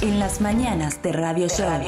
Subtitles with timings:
[0.00, 1.82] En las mañanas de Radio Show,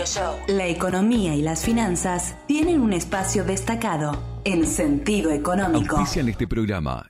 [0.49, 5.97] la economía y las finanzas tienen un espacio destacado en sentido económico.
[5.97, 7.10] Auspician este programa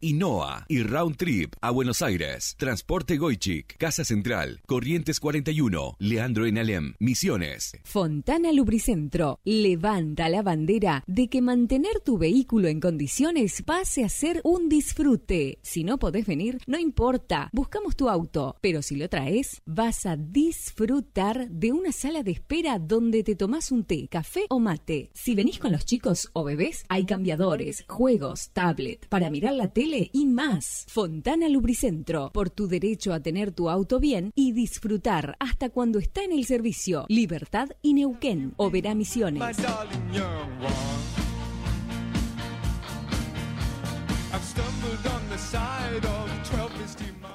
[0.00, 2.54] INOA y Round Trip a Buenos Aires.
[2.58, 7.76] Transporte Goichik, Casa Central, Corrientes 41, Leandro en Alem, Misiones.
[7.84, 14.40] Fontana Lubricentro levanta la bandera de que mantener tu vehículo en condiciones pase a ser
[14.44, 15.58] un disfrute.
[15.62, 20.16] Si no podés venir, no importa, buscamos tu auto, pero si lo traes, vas a
[20.16, 25.10] disfrutar de una sala de espera donde te tomás un té, café o mate.
[25.14, 30.08] Si venís con los chicos o bebés, hay cambiadores, juegos, tablet, para mirar la tele
[30.10, 30.86] y más.
[30.88, 36.24] Fontana Lubricentro, por tu derecho a tener tu auto bien y disfrutar hasta cuando está
[36.24, 37.04] en el servicio.
[37.10, 39.42] Libertad y Neuquén, Oberá Misiones.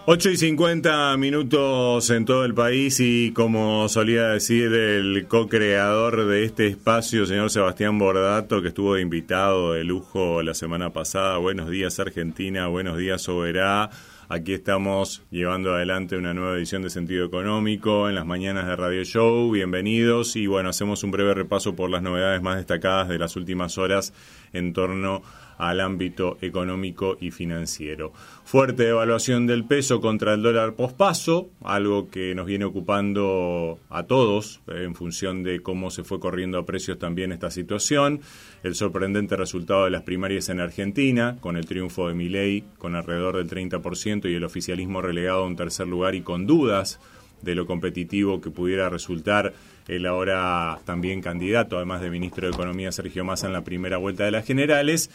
[0.07, 6.43] 8 y 50 minutos en todo el país y como solía decir el co-creador de
[6.43, 11.37] este espacio, señor Sebastián Bordato, que estuvo invitado de lujo la semana pasada.
[11.37, 13.91] Buenos días Argentina, buenos días Soberá.
[14.27, 19.03] Aquí estamos llevando adelante una nueva edición de Sentido Económico en las mañanas de Radio
[19.03, 19.51] Show.
[19.51, 23.77] Bienvenidos y bueno, hacemos un breve repaso por las novedades más destacadas de las últimas
[23.77, 24.13] horas
[24.53, 28.13] en torno a al ámbito económico y financiero.
[28.43, 34.61] Fuerte devaluación del peso contra el dólar pospaso, algo que nos viene ocupando a todos
[34.67, 38.21] eh, en función de cómo se fue corriendo a precios también esta situación.
[38.63, 43.37] El sorprendente resultado de las primarias en Argentina, con el triunfo de Milei con alrededor
[43.37, 46.99] del 30% y el oficialismo relegado a un tercer lugar y con dudas
[47.41, 49.53] de lo competitivo que pudiera resultar
[49.87, 54.25] el ahora también candidato, además de ministro de Economía Sergio Massa en la primera vuelta
[54.25, 55.09] de las generales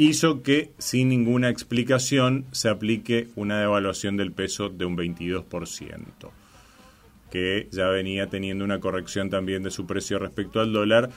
[0.00, 6.30] hizo que sin ninguna explicación se aplique una devaluación del peso de un 22%,
[7.30, 11.10] que ya venía teniendo una corrección también de su precio respecto al dólar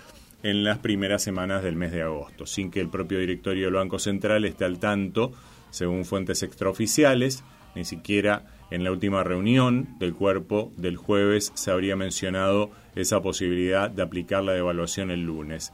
[0.43, 3.99] en las primeras semanas del mes de agosto, sin que el propio directorio del Banco
[3.99, 5.31] Central esté al tanto,
[5.69, 7.45] según fuentes extraoficiales,
[7.75, 13.89] ni siquiera en la última reunión del cuerpo del jueves se habría mencionado esa posibilidad
[13.89, 15.71] de aplicar la devaluación el lunes.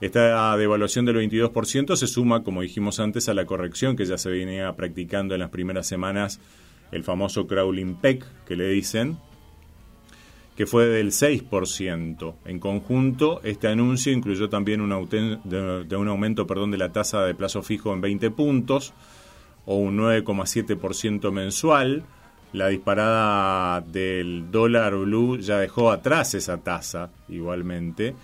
[0.00, 4.30] Esta devaluación del 22% se suma, como dijimos antes, a la corrección que ya se
[4.30, 6.40] venía practicando en las primeras semanas,
[6.92, 9.18] el famoso crawling peg que le dicen,
[10.56, 12.34] que fue del 6%.
[12.44, 15.08] En conjunto, este anuncio incluyó también un,
[15.44, 18.94] de, un aumento perdón, de la tasa de plazo fijo en 20 puntos
[19.66, 22.04] o un 9,7% mensual.
[22.52, 28.14] La disparada del dólar blue ya dejó atrás esa tasa igualmente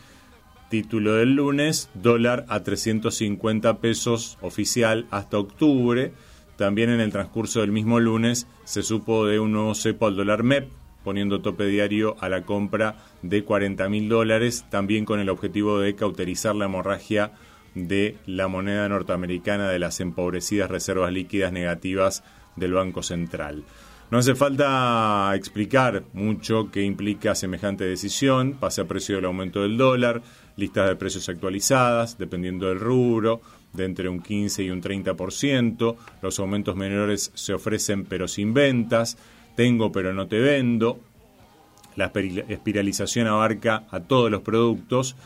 [0.69, 6.12] Título del lunes, dólar a 350 pesos oficial hasta octubre.
[6.56, 10.42] También en el transcurso del mismo lunes se supo de un nuevo cepo al dólar
[10.42, 10.70] MEP,
[11.04, 15.94] poniendo tope diario a la compra de 40 mil dólares, también con el objetivo de
[15.94, 17.32] cauterizar la hemorragia
[17.75, 22.25] de la moneda norteamericana de las empobrecidas reservas líquidas negativas
[22.56, 23.64] del Banco Central.
[24.10, 29.76] No hace falta explicar mucho qué implica semejante decisión, pase a precio del aumento del
[29.76, 30.22] dólar,
[30.56, 33.41] listas de precios actualizadas, dependiendo del rubro,
[33.73, 39.19] de entre un 15 y un 30%, los aumentos menores se ofrecen pero sin ventas,
[39.56, 41.01] tengo pero no te vendo,
[41.97, 42.12] la
[42.49, 45.17] espiralización abarca a todos los productos.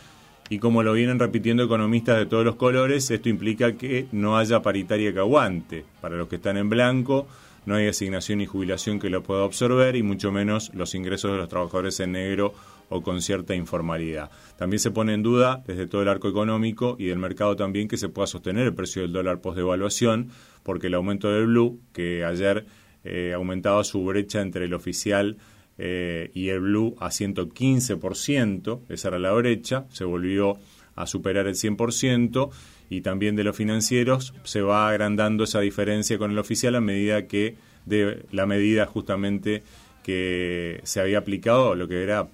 [0.50, 4.62] Y como lo vienen repitiendo economistas de todos los colores, esto implica que no haya
[4.62, 5.84] paritaria que aguante.
[6.00, 7.26] Para los que están en blanco,
[7.66, 11.36] no hay asignación y jubilación que lo pueda absorber y mucho menos los ingresos de
[11.36, 12.54] los trabajadores en negro
[12.88, 14.30] o con cierta informalidad.
[14.56, 17.96] También se pone en duda desde todo el arco económico y del mercado también que
[17.96, 20.30] se pueda sostener el precio del dólar post devaluación,
[20.62, 22.66] porque el aumento del blue, que ayer
[23.04, 25.36] eh, aumentaba su brecha entre el oficial
[25.78, 30.58] eh, y el blue a 115%, esa era la brecha, se volvió
[30.96, 32.50] a superar el 100%
[32.90, 37.26] y también de los financieros se va agrandando esa diferencia con el oficial a medida
[37.26, 37.56] que
[37.86, 39.62] de la medida justamente
[40.02, 42.28] que se había aplicado lo que era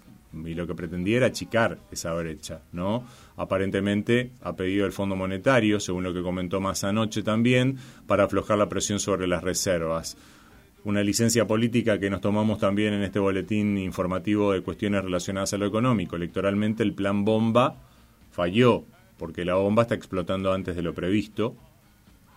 [0.45, 3.05] y lo que pretendía era achicar esa brecha, ¿no?
[3.37, 8.59] Aparentemente ha pedido el Fondo Monetario, según lo que comentó más anoche también, para aflojar
[8.59, 10.17] la presión sobre las reservas.
[10.85, 15.59] Una licencia política que nos tomamos también en este boletín informativo de cuestiones relacionadas a
[15.59, 16.17] lo económico.
[16.17, 17.77] Electoralmente el plan bomba
[18.31, 18.85] falló,
[19.17, 21.57] porque la bomba está explotando antes de lo previsto,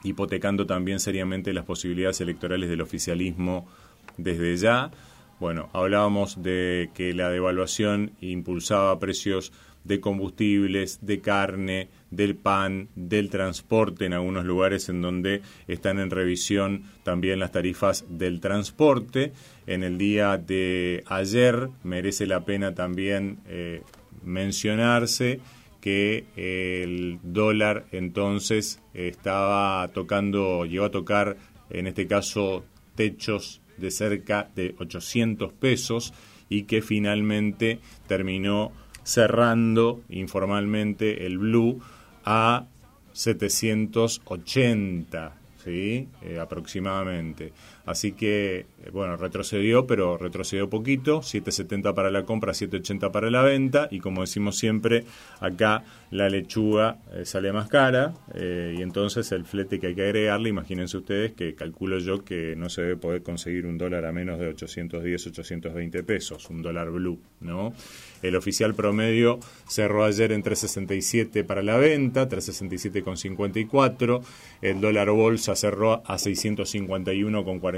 [0.03, 3.67] hipotecando también seriamente las posibilidades electorales del oficialismo
[4.15, 4.91] desde ya.
[5.39, 9.51] Bueno, hablábamos de que la devaluación impulsaba precios
[9.83, 16.09] de combustibles, de carne, del pan, del transporte en algunos lugares en donde están en
[16.09, 19.31] revisión también las tarifas del transporte.
[19.67, 23.83] En el día de ayer merece la pena también eh,
[24.23, 25.39] mencionarse
[25.79, 31.37] que el dólar entonces estaba tocando, llegó a tocar
[31.69, 36.13] en este caso techos de cerca de 800 pesos
[36.50, 41.79] y que finalmente terminó cerrando informalmente el blue
[42.25, 42.65] a
[43.13, 45.33] 780
[45.63, 46.09] ¿sí?
[46.21, 47.53] Eh, aproximadamente.
[47.87, 53.41] Así que, eh, bueno, retrocedió, pero retrocedió poquito, 7.70 para la compra, 7.80 para la
[53.41, 55.05] venta, y como decimos siempre,
[55.39, 60.49] acá la lechuga eh, sale más cara, y entonces el flete que hay que agregarle,
[60.49, 64.37] imagínense ustedes que calculo yo que no se debe poder conseguir un dólar a menos
[64.37, 67.73] de 810, 820 pesos, un dólar blue, ¿no?
[68.21, 74.21] El oficial promedio cerró ayer en 3.67 para la venta, 3.67,54,
[74.61, 76.17] el dólar bolsa cerró a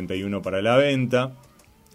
[0.08, 1.34] 651,41 para la venta,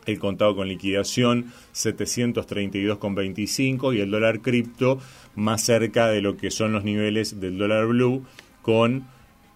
[0.06, 4.98] el contado con liquidación 732,25 y el dólar cripto
[5.34, 8.24] más cerca de lo que son los niveles del dólar blue
[8.62, 9.06] con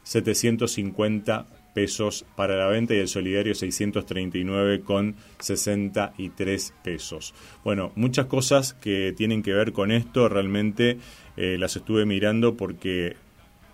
[0.05, 7.35] 750 pesos para la venta y el solidario 639 con 63 pesos.
[7.63, 10.99] Bueno, muchas cosas que tienen que ver con esto realmente
[11.37, 13.17] eh, las estuve mirando porque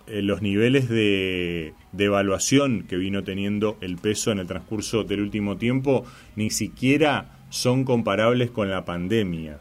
[0.07, 5.21] eh, los niveles de, de, evaluación que vino teniendo el peso en el transcurso del
[5.21, 6.05] último tiempo
[6.35, 9.59] ni siquiera son comparables con la pandemia.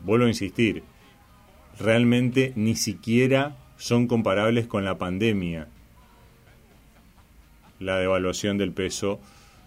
[0.00, 0.82] Vuelvo a insistir,
[1.78, 5.68] realmente ni siquiera son comparables con la pandemia
[7.80, 9.20] la devaluación del peso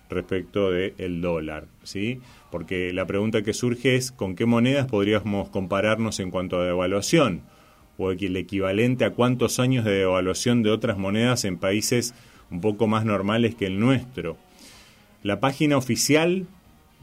[0.09, 2.21] respecto del dólar, ¿sí?
[2.51, 7.41] Porque la pregunta que surge es con qué monedas podríamos compararnos en cuanto a devaluación
[8.03, 12.13] o el equivalente a cuántos años de devaluación de otras monedas en países
[12.51, 14.37] un poco más normales que el nuestro.
[15.23, 16.45] La página oficial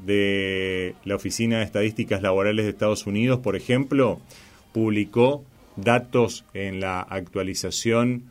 [0.04, 4.20] de la Oficina de Estadísticas Laborales de Estados Unidos, por ejemplo,
[4.72, 5.44] publicó
[5.76, 8.24] datos en la actualización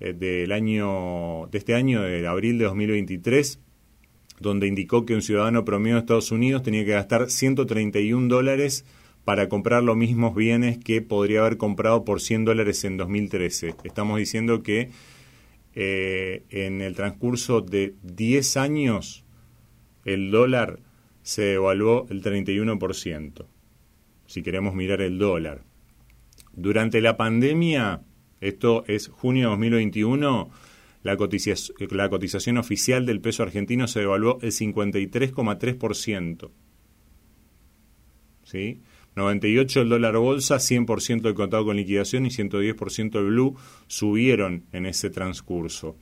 [0.00, 3.58] eh, del año de este año de abril de 2023
[4.42, 8.84] donde indicó que un ciudadano promedio de Estados Unidos tenía que gastar 131 dólares
[9.24, 13.74] para comprar los mismos bienes que podría haber comprado por 100 dólares en 2013.
[13.84, 14.90] Estamos diciendo que
[15.74, 19.24] eh, en el transcurso de 10 años
[20.04, 20.80] el dólar
[21.22, 23.46] se evaluó el 31%,
[24.26, 25.62] si queremos mirar el dólar.
[26.52, 28.02] Durante la pandemia,
[28.40, 30.50] esto es junio de 2021,
[31.04, 36.50] la cotización, la cotización oficial del peso argentino se devaluó el 53,3%.
[38.44, 38.82] ¿Sí?
[39.16, 44.86] 98 el dólar bolsa, 100% el contado con liquidación y 110% el blue subieron en
[44.86, 45.96] ese transcurso.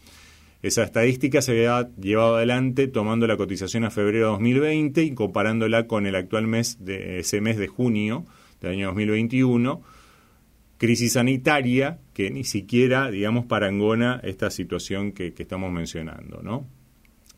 [0.62, 5.86] Esa estadística se había llevado adelante tomando la cotización a febrero de 2020 y comparándola
[5.86, 8.26] con el actual mes de ese mes de junio
[8.60, 9.82] del año 2021,
[10.76, 16.66] crisis sanitaria que ni siquiera, digamos, parangona esta situación que, que estamos mencionando, ¿no?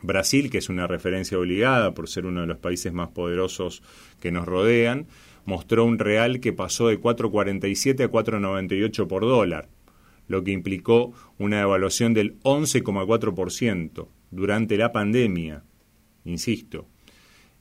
[0.02, 3.82] Brasil, que es una referencia obligada por ser uno de los países más poderosos
[4.21, 5.06] que nos rodean,
[5.44, 9.68] mostró un real que pasó de 4,47 a 4,98 por dólar,
[10.28, 15.64] lo que implicó una devaluación del 11,4% durante la pandemia.
[16.25, 16.87] Insisto,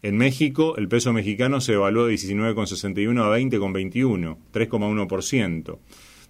[0.03, 5.79] en México el peso mexicano se devaluó de 19,61 a 20,21, 3,1%.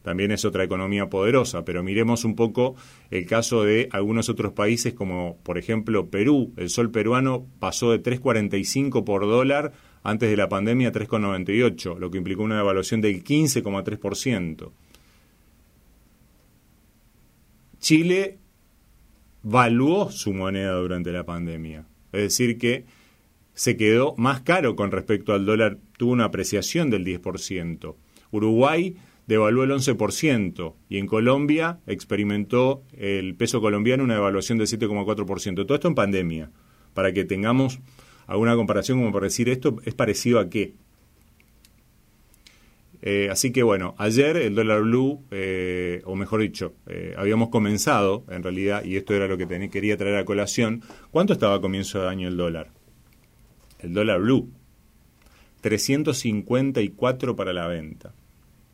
[0.04, 2.76] También es otra economía poderosa, pero miremos un poco
[3.12, 6.54] el caso de algunos otros países como por ejemplo Perú.
[6.58, 12.18] El sol peruano pasó de 3,45 por dólar antes de la pandemia 3,98, lo que
[12.18, 14.72] implicó una devaluación del 15,3%.
[17.80, 18.38] Chile
[19.44, 22.86] valuó su moneda durante la pandemia, es decir que
[23.54, 27.96] se quedó más caro con respecto al dólar, tuvo una apreciación del 10%.
[28.32, 28.96] Uruguay
[29.28, 35.66] devaluó el 11% y en Colombia experimentó el peso colombiano una devaluación del 7,4%.
[35.66, 36.52] Todo esto en pandemia.
[36.94, 37.80] Para que tengamos
[38.28, 40.74] alguna comparación como para decir esto, ¿es parecido a qué?
[43.04, 48.24] Eh, así que bueno, ayer el dólar blue, eh, o mejor dicho, eh, habíamos comenzado
[48.30, 52.02] en realidad, y esto era lo que quería traer a colación, ¿cuánto estaba a comienzo
[52.02, 52.70] de año el dólar?
[53.80, 54.52] El dólar blue,
[55.62, 58.14] 354 para la venta.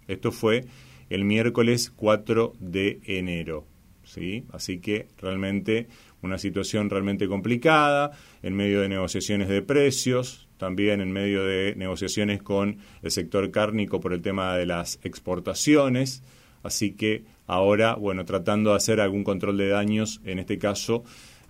[0.07, 0.65] Esto fue
[1.09, 3.65] el miércoles 4 de enero.
[4.03, 4.45] ¿sí?
[4.51, 5.87] Así que realmente
[6.21, 8.11] una situación realmente complicada,
[8.41, 13.99] en medio de negociaciones de precios, también en medio de negociaciones con el sector cárnico
[13.99, 16.23] por el tema de las exportaciones.
[16.63, 21.03] Así que ahora, bueno, tratando de hacer algún control de daños, en este caso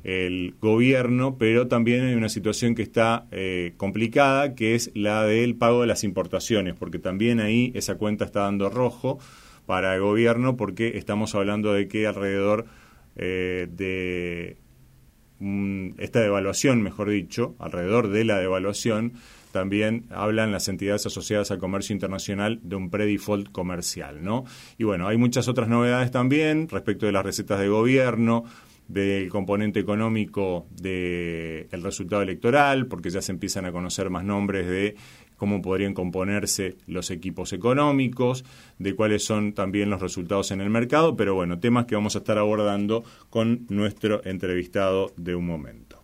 [0.08, 5.56] el gobierno, pero también hay una situación que está eh, complicada, que es la del
[5.56, 9.20] pago de las importaciones, porque también ahí esa cuenta está dando rojo
[9.66, 12.68] para el gobierno, porque estamos hablando de que alrededor
[13.18, 14.56] eh, de
[15.98, 19.12] esta devaluación, mejor dicho, alrededor de la devaluación,
[19.52, 24.46] también hablan las entidades asociadas al comercio internacional de un pre-default comercial, ¿no?
[24.78, 28.46] Y bueno, hay muchas otras novedades también respecto de las recetas de gobierno,
[28.88, 34.96] del componente económico del resultado electoral, porque ya se empiezan a conocer más nombres de
[35.36, 38.44] cómo podrían componerse los equipos económicos,
[38.80, 42.20] de cuáles son también los resultados en el mercado, pero bueno, temas que vamos a
[42.20, 46.04] estar abordando con nuestro entrevistado de un momento.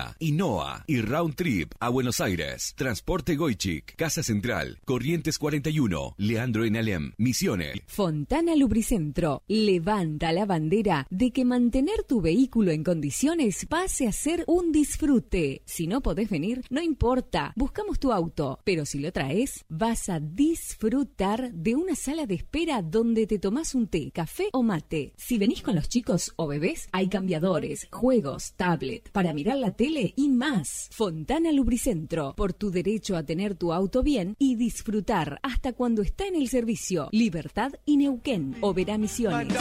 [0.19, 2.73] y NOA y Round Trip a Buenos Aires.
[2.75, 7.81] Transporte Goichik, Casa Central, Corrientes 41, Leandro en Alem, Misiones.
[7.87, 14.43] Fontana Lubricentro levanta la bandera de que mantener tu vehículo en condiciones pase a ser
[14.47, 15.61] un disfrute.
[15.65, 20.19] Si no podés venir, no importa, buscamos tu auto, pero si lo traes, vas a
[20.19, 25.13] disfrutar de una sala de espera donde te tomás un té, café o mate.
[25.17, 29.71] Si venís con los chicos o bebés, hay cambiadores, juegos, tablet, para mirar la
[30.15, 30.89] y más.
[30.91, 36.25] Fontana Lubricentro, por tu derecho a tener tu auto bien y disfrutar hasta cuando está
[36.25, 37.09] en el servicio.
[37.11, 39.53] Libertad y Neuquén, Oberá Misiones.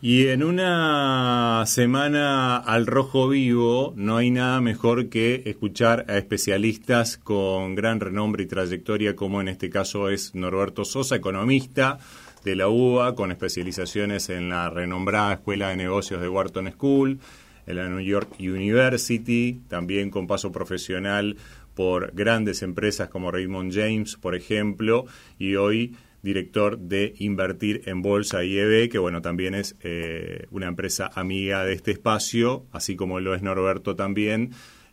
[0.00, 7.18] Y en una semana al rojo vivo no hay nada mejor que escuchar a especialistas
[7.18, 11.98] con gran renombre y trayectoria, como en este caso es Norberto Sosa, economista
[12.44, 17.18] de la UBA, con especializaciones en la renombrada Escuela de Negocios de Wharton School,
[17.66, 21.36] en la New York University, también con paso profesional
[21.74, 25.06] por grandes empresas como Raymond James, por ejemplo,
[25.40, 31.10] y hoy director de Invertir en Bolsa IEB, que bueno, también es eh, una empresa
[31.14, 34.50] amiga de este espacio, así como lo es Norberto también.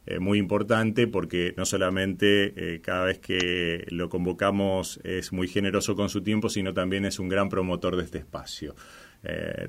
[0.07, 6.09] eh, muy importante porque no solamente cada vez que lo convocamos es muy generoso con
[6.09, 8.75] su tiempo, sino también es un gran promotor de este espacio.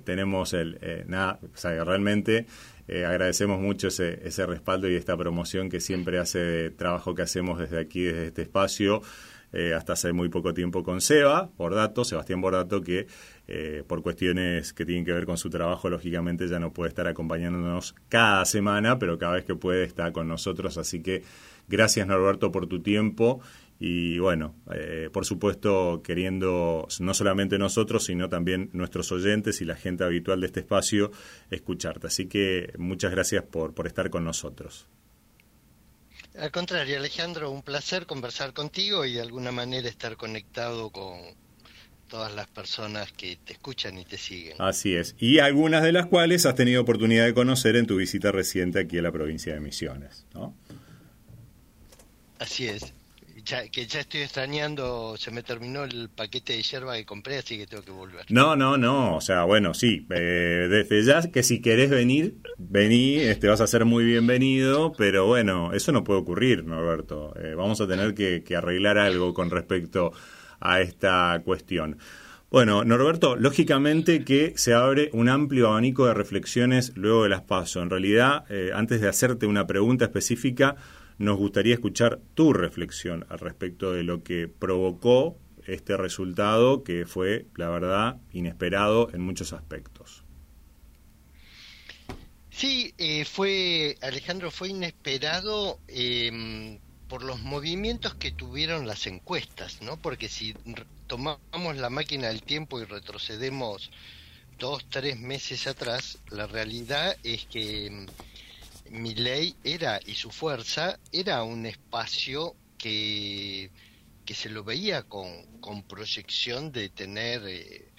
[0.05, 2.45] tenemos el, nada, o sea, realmente
[2.87, 7.59] agradecemos mucho ese, ese respaldo y esta promoción que siempre hace de trabajo que hacemos
[7.59, 9.01] desde aquí, desde este espacio.
[9.53, 13.07] Eh, hasta hace muy poco tiempo con Seba, Bordato, Sebastián Bordato, que
[13.49, 17.07] eh, por cuestiones que tienen que ver con su trabajo, lógicamente ya no puede estar
[17.07, 20.79] acompañándonos cada semana, pero cada vez que puede está con nosotros.
[20.79, 21.23] Así que
[21.69, 23.41] gracias Norberto por tu tiempo
[23.79, 29.77] y bueno, eh, por supuesto queriendo no solamente nosotros, sino también nuestros oyentes y la
[29.77, 31.11] gente habitual de este espacio
[31.51, 32.07] escucharte.
[32.07, 34.89] Así que muchas gracias por, por estar con nosotros.
[36.39, 41.19] Al contrario, Alejandro, un placer conversar contigo y de alguna manera estar conectado con
[42.09, 44.57] todas las personas que te escuchan y te siguen.
[44.61, 48.33] Así es, y algunas de las cuales has tenido oportunidad de conocer en tu visita
[48.33, 50.55] reciente aquí a la provincia de Misiones, ¿no?
[52.39, 52.93] Así es
[53.71, 57.67] que ya estoy extrañando, se me terminó el paquete de yerba que compré, así que
[57.67, 58.27] tengo que volver.
[58.29, 63.17] No, no, no, o sea, bueno, sí, eh, desde ya que si querés venir, vení,
[63.17, 67.35] este, vas a ser muy bienvenido, pero bueno, eso no puede ocurrir, Norberto.
[67.39, 70.13] Eh, vamos a tener que, arreglar algo con respecto
[70.59, 71.99] a esta cuestión.
[72.51, 77.83] Bueno, Norberto, lógicamente que se abre un amplio abanico de reflexiones luego de las pasos.
[77.83, 80.77] En realidad, eh, antes de hacerte una pregunta específica,
[81.19, 87.47] nos gustaría escuchar tu reflexión al respecto de lo que provocó este resultado que fue,
[87.57, 90.23] la verdad, inesperado en muchos aspectos.
[92.51, 99.99] Sí, eh, fue, Alejandro, fue inesperado em, por los movimientos que tuvieron las encuestas, ¿no?
[99.99, 100.55] Porque si
[101.07, 103.91] tomamos la máquina del tiempo y retrocedemos
[104.59, 108.07] dos, tres meses atrás, la realidad es que
[108.91, 113.71] mi ley era, y su fuerza, era un espacio que,
[114.25, 117.93] que se lo veía con, con proyección de tener eh,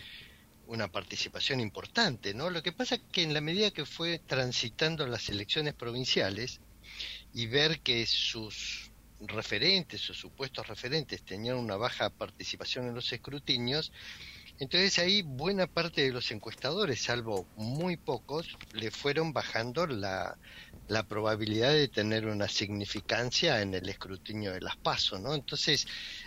[0.68, 2.50] una participación importante, ¿no?
[2.50, 6.60] Lo que pasa es que en la medida que fue transitando las elecciones provinciales
[7.34, 13.92] y ver que sus referentes, sus supuestos referentes tenían una baja participación en los escrutinios,
[14.60, 20.40] entonces ahí buena parte de los encuestadores, salvo muy pocos, le fueron bajando la,
[20.88, 25.36] la probabilidad de tener una significancia en el escrutinio de las pasos, ¿no?
[25.36, 25.86] Entonces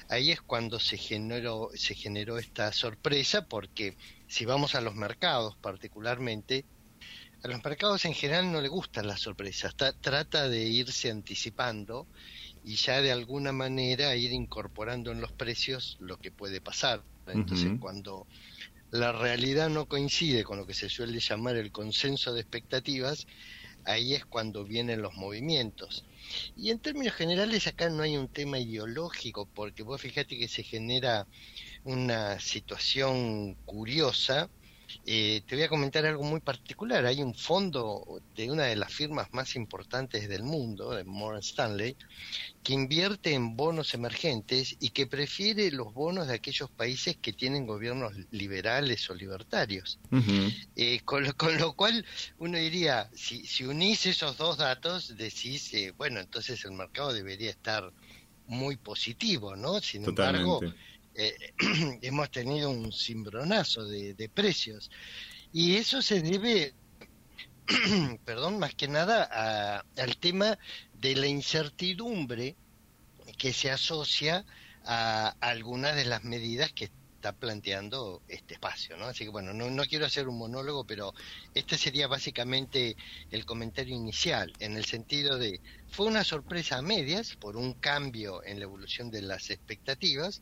[0.09, 5.57] ahí es cuando se generó, se generó esta sorpresa, porque si vamos a los mercados
[5.61, 6.69] particularmente,
[7.43, 12.11] a los mercados en general no le gustan las sorpresas, trata de irse anticipando
[12.62, 17.07] y ya de alguna manera ir incorporando en los precios lo que puede pasar.
[17.33, 18.27] Entonces, cuando
[18.90, 23.27] la realidad no coincide con lo que se suele llamar el consenso de expectativas,
[23.85, 26.07] ahí es cuando vienen los movimientos.
[26.55, 30.64] Y en términos generales acá no hay un tema ideológico, porque vos fíjate que se
[30.64, 31.29] genera
[31.85, 34.51] una situación curiosa
[35.07, 37.07] eh, te voy a comentar algo muy particular.
[37.07, 41.96] Hay un fondo de una de las firmas más importantes del mundo, de Morgan Stanley,
[42.62, 47.66] que invierte en bonos emergentes y que prefiere los bonos de aquellos países que tienen
[47.66, 49.98] gobiernos liberales o libertarios.
[50.76, 51.24] Eh, con,
[51.59, 52.05] lo, cual
[52.38, 57.50] uno diría, si, si unís esos dos datos, decís, eh, bueno, entonces el mercado debería
[57.50, 57.92] estar
[58.46, 59.81] muy positivo, ¿no?
[59.81, 60.61] Sin embargo
[61.14, 61.53] eh,
[62.03, 64.90] hemos tenido un cimbronazo de, precios.
[65.53, 66.75] Y eso se debe,
[68.25, 70.59] perdón, más que nada al tema
[70.94, 72.57] de la incertidumbre
[73.37, 74.44] que se asocia
[74.85, 79.05] a algunas de las medidas que está planteando este espacio, ¿no?
[79.05, 81.12] Así que bueno, no, no, quiero hacer un monólogo, pero
[81.53, 82.96] este sería básicamente
[83.31, 88.42] el comentario inicial, en el sentido de, fue una sorpresa a medias por un cambio
[88.42, 90.40] en la evolución de las expectativas,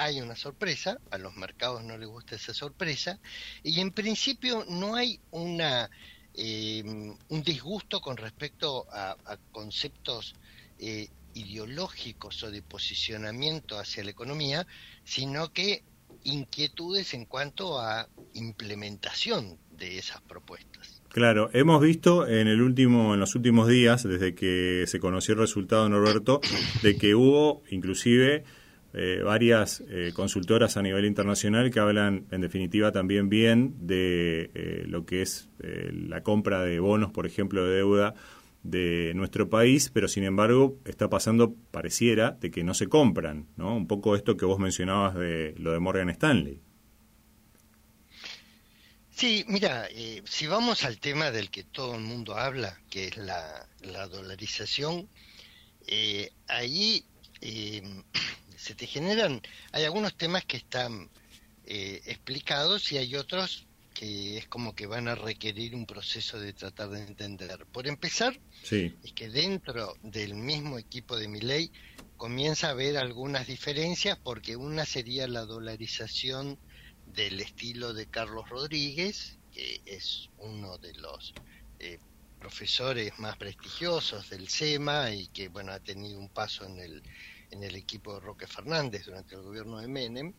[0.00, 3.20] hay una sorpresa, a los mercados no les gusta esa sorpresa,
[3.62, 5.90] y en principio no hay una
[6.34, 6.82] eh,
[7.28, 9.16] un disgusto con respecto a,
[9.52, 10.34] conceptos
[10.78, 14.66] eh, ideológicos o de posicionamiento hacia la economía,
[15.04, 15.82] sino que
[16.24, 21.02] inquietudes en cuanto a implementación de esas propuestas.
[21.08, 25.40] Claro, hemos visto en el último, en los últimos días, desde que se conoció el
[25.40, 26.40] resultado, Norberto,
[26.82, 28.44] de que hubo inclusive
[28.92, 34.84] eh, varias eh, consultoras a nivel internacional que hablan en definitiva también bien de eh,
[34.86, 38.14] lo que es la compra de bonos, por ejemplo, de deuda
[38.62, 43.76] de nuestro país, pero sin embargo está pasando, pareciera, de que no se compran, ¿no?
[43.76, 46.60] Un poco esto que vos mencionabas de lo de Morgan Stanley.
[49.20, 53.18] Sí, mira, eh, si vamos al tema del que todo el mundo habla, que es
[53.18, 53.66] la,
[54.08, 55.10] dolarización,
[55.86, 57.04] eh, ahí
[57.42, 57.82] eh,
[58.60, 59.40] se te generan,
[59.72, 61.10] hay algunos temas que están
[61.64, 66.88] explicados y hay otros que es como que van a requerir un proceso de tratar
[66.88, 67.66] de entender.
[67.66, 68.38] Por empezar,
[68.70, 71.70] es que dentro del mismo equipo de mi ley
[72.16, 76.58] comienza a haber algunas diferencias porque una sería la dolarización
[77.06, 81.34] del estilo de Carlos Rodríguez, que es uno de los
[81.78, 81.98] eh,
[82.38, 87.02] profesores más prestigiosos del SEMA y que bueno ha tenido un paso en el
[87.50, 90.32] en el equipo de Roque Fernández durante el gobierno de Menem,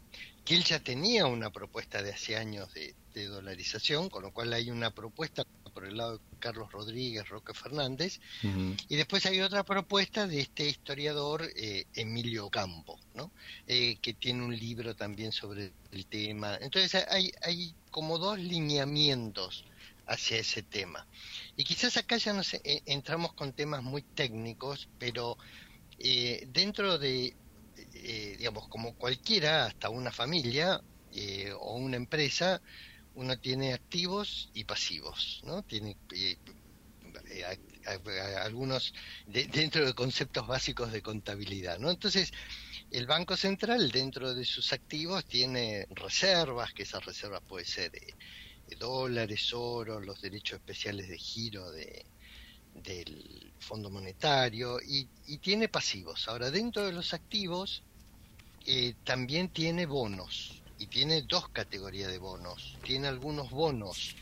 [0.46, 4.72] que él ya tenía una propuesta de hace años de, dolarización, con lo cual hay
[4.72, 5.44] una propuesta
[5.74, 10.68] por el lado de Carlos Rodríguez, Roque Fernández, y después hay otra propuesta de este
[10.68, 13.32] historiador eh, Emilio Campo, ¿no?
[13.68, 16.58] Eh, que tiene un libro también sobre el tema.
[16.62, 19.66] Entonces hay, hay como dos lineamientos
[20.08, 21.06] hacia ese tema.
[21.56, 25.38] Y quizás acá ya nos eh, entramos con temas muy técnicos, pero
[26.04, 27.36] eh, dentro de,
[27.94, 30.82] eh, digamos, como cualquiera, hasta una familia
[31.14, 32.62] eh, o una empresa,
[33.14, 35.62] uno tiene activos y pasivos, ¿no?
[35.64, 35.98] Tiene
[38.40, 38.94] algunos
[39.28, 41.92] dentro de conceptos básicos de contabilidad, ¿no?
[41.92, 42.32] Entonces,
[42.90, 48.76] el Banco Central dentro de sus activos tiene reservas, que esas reservas pueden ser de
[48.76, 52.06] dólares, oro, los derechos especiales de giro de,
[52.74, 55.08] del Fondo Monetario y,
[55.38, 56.28] tiene pasivos.
[56.28, 57.84] Ahora, dentro de los activos
[58.66, 62.78] eh, también tiene bonos y tiene dos categorías de bonos.
[62.84, 64.16] Tiene algunos bonos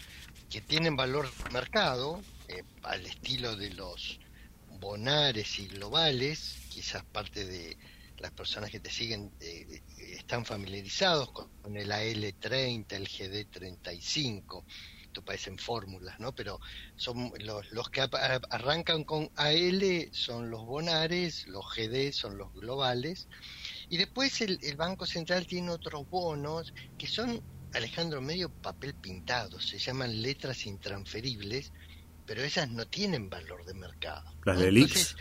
[0.49, 4.19] que tienen valor mercado, eh, al estilo de los
[4.79, 7.77] bonares y globales, quizás parte de
[8.17, 14.63] las personas que te siguen eh, están familiarizados con el AL30, el GD35
[15.09, 16.33] esto parecen fórmulas, ¿no?
[16.33, 16.59] Pero
[16.95, 23.27] son los, los que arrancan con AL son los bonares, los GD son los globales,
[23.89, 27.41] y después el, Banco Central tiene otros bonos que son,
[27.73, 31.73] Alejandro, medio papel pintado, se llaman letras intransferibles,
[32.27, 34.31] pero esas no tienen valor de mercado.
[34.45, 35.15] ¿Las de LIX?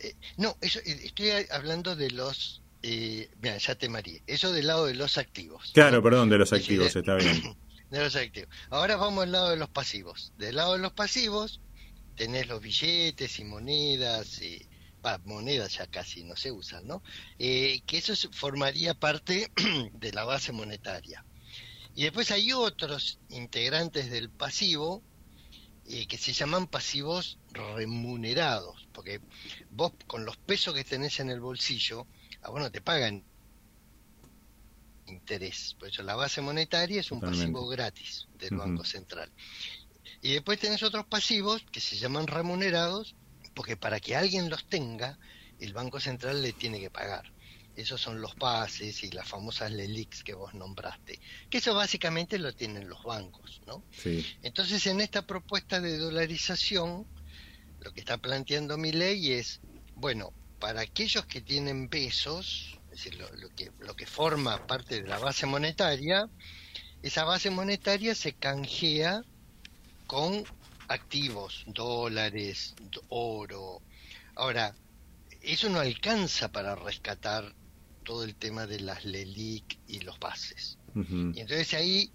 [0.00, 4.20] Eh, no, eso, eh, estoy hablando de los eh, mira, ya te marí.
[4.26, 5.70] Eso del lado de los activos.
[5.72, 7.56] Claro, perdón, de los activos, está bien.
[8.70, 10.32] Ahora vamos al lado de los pasivos.
[10.36, 11.60] Del lado de los pasivos
[12.14, 14.66] tenés los billetes y monedas, y,
[15.24, 17.02] monedas ya casi no se usan, ¿no?
[17.38, 19.50] Eh, que eso formaría parte
[19.92, 21.24] de la base monetaria.
[21.94, 25.02] Y después hay otros integrantes del pasivo
[25.88, 29.20] eh, que se llaman pasivos remunerados, porque
[29.70, 32.06] vos con los pesos que tenés en el bolsillo,
[32.42, 33.24] a vos no te pagan
[35.06, 35.76] interés.
[35.78, 39.30] Por eso la base monetaria es un pasivo gratis del Banco Central.
[40.22, 43.14] Y después tenés otros pasivos que se llaman remunerados,
[43.54, 45.18] porque para que alguien los tenga,
[45.60, 47.32] el Banco Central le tiene que pagar.
[47.76, 52.54] Esos son los pases y las famosas LELIX que vos nombraste, que eso básicamente lo
[52.54, 53.84] tienen los bancos, ¿no?
[54.42, 57.06] Entonces, en esta propuesta de dolarización,
[57.80, 59.60] lo que está planteando mi ley es,
[59.94, 62.78] bueno, para aquellos que tienen pesos,
[63.16, 66.28] lo, que, lo que forma parte de la base monetaria,
[67.02, 69.22] esa base monetaria se canjea
[70.06, 70.44] con
[70.88, 72.74] activos, dólares,
[73.08, 73.82] oro.
[74.34, 74.74] Ahora,
[75.42, 77.54] eso no alcanza para rescatar
[78.04, 80.78] todo el tema de las LELIC y los pases.
[80.94, 82.10] Y entonces ahí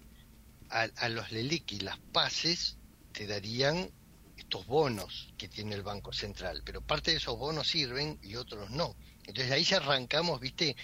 [0.68, 2.76] a, a, los LELIC y las pases
[3.12, 3.90] te darían
[4.36, 8.70] estos bonos que tiene el Banco Central, pero parte de esos bonos sirven y otros
[8.70, 8.96] no.
[9.26, 10.76] Entonces ahí ya arrancamos, viste,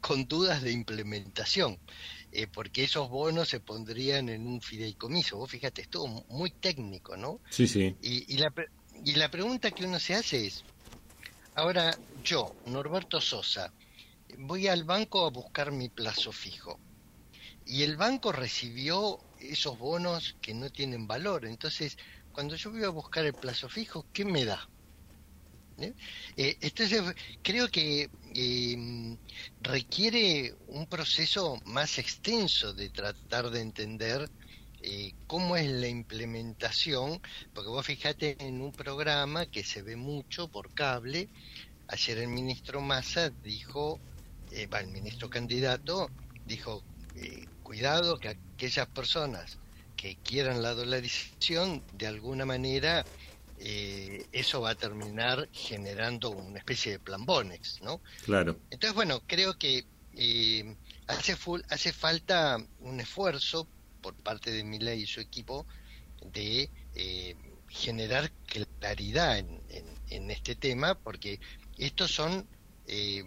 [0.00, 1.78] con, dudas de implementación,
[2.32, 5.38] eh, porque esos bonos se pondrían en un fideicomiso.
[5.38, 7.40] Vos fíjate, es todo muy técnico, ¿no?
[7.50, 7.96] Sí, sí.
[8.02, 8.52] Y, la,
[9.04, 10.64] y la pregunta que uno se hace es,
[11.54, 13.72] ahora yo, Norberto Sosa,
[14.38, 16.80] voy al banco a buscar mi plazo fijo.
[17.66, 21.46] Y el banco recibió esos bonos que no tienen valor.
[21.46, 21.96] Entonces,
[22.32, 24.68] cuando yo voy a buscar el plazo fijo, ¿qué me da?
[25.78, 25.94] ¿Eh?
[26.36, 27.02] Eh, entonces,
[27.42, 29.16] creo que eh,
[29.60, 34.30] requiere un proceso más extenso de tratar de entender
[35.26, 37.18] cómo es la implementación,
[37.54, 41.30] porque vos fijate en un programa que se ve mucho por cable,
[41.88, 43.98] ayer el ministro Massa dijo,
[44.70, 46.10] va, el ministro candidato
[46.44, 46.82] dijo,
[47.62, 49.58] cuidado que aquellas personas
[49.96, 53.06] que quieran la dolarización de alguna manera
[53.58, 58.00] eh, eso va a terminar generando una especie de plambones, ¿no?
[58.24, 58.58] Claro.
[58.70, 59.86] Entonces, bueno, creo que
[60.16, 61.36] eh, hace,
[61.68, 63.68] hace falta un esfuerzo
[64.00, 65.66] por parte de Milei y su equipo
[66.32, 67.36] de eh,
[67.68, 68.30] generar
[68.78, 69.60] claridad en,
[70.10, 71.40] en, este tema, porque
[71.78, 72.46] estos son
[72.86, 73.24] eh,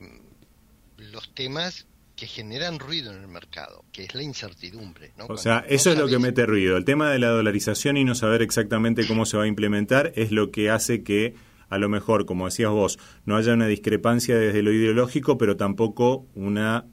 [0.97, 1.85] los temas
[2.17, 5.13] que generan ruido en el mercado, que es la incertidumbre.
[5.17, 5.27] ¿no?
[5.27, 6.75] O sea, eso es lo que mete ruido.
[6.75, 10.31] El tema de la dolarización y no saber exactamente cómo se va a implementar es
[10.31, 11.35] lo que hace que,
[11.69, 16.25] a lo mejor, como decías vos, no haya una discrepancia desde lo ideológico, pero tampoco
[16.33, 16.85] una,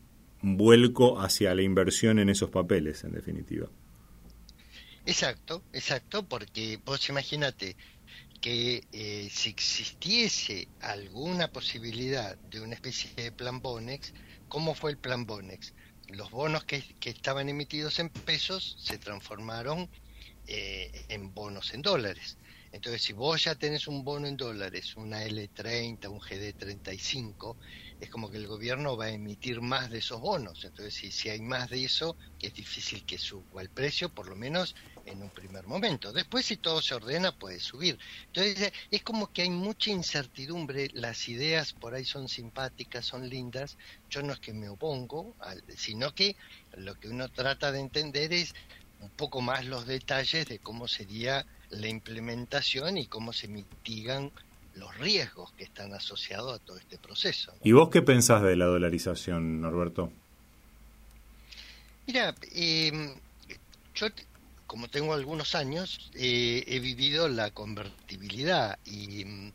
[0.42, 3.68] un vuelco hacia la inversión en esos papeles, en definitiva.
[5.06, 7.76] Exacto, exacto, porque vos imagínate
[8.42, 14.12] que eh, si existiese alguna posibilidad de una especie de plan Bonex,
[14.48, 15.74] ¿Cómo fue el plan Bonex?
[16.08, 19.90] Los bonos que, estaban emitidos en pesos se transformaron
[20.46, 22.38] eh, en bonos en dólares.
[22.72, 27.56] Entonces, si vos ya tenés un bono en dólares, una L30, un GD35,
[27.98, 30.64] es como que el gobierno va a emitir más de esos bonos.
[30.64, 34.36] Entonces, si, si hay más de eso, es difícil que suba el precio, por lo
[34.36, 36.12] menos en un primer momento.
[36.12, 37.98] Después, si todo se ordena, puede subir.
[38.32, 40.88] Entonces, es como que hay mucha incertidumbre.
[40.92, 43.76] Las ideas por ahí son simpáticas, son lindas.
[44.08, 45.36] Yo no es que me opongo,
[45.76, 46.36] sino que
[46.72, 48.52] lo que uno trata de entender es
[48.98, 54.32] un poco más los detalles de cómo sería la implementación y cómo se mitigan
[54.74, 57.52] los riesgos que están asociados a todo este proceso.
[57.62, 60.10] ¿Y vos qué pensás de la dolarización, Norberto?
[62.06, 63.14] Mira, eh,
[63.94, 64.06] yo
[64.66, 69.52] como tengo algunos años, eh, he vivido la convertibilidad y mm,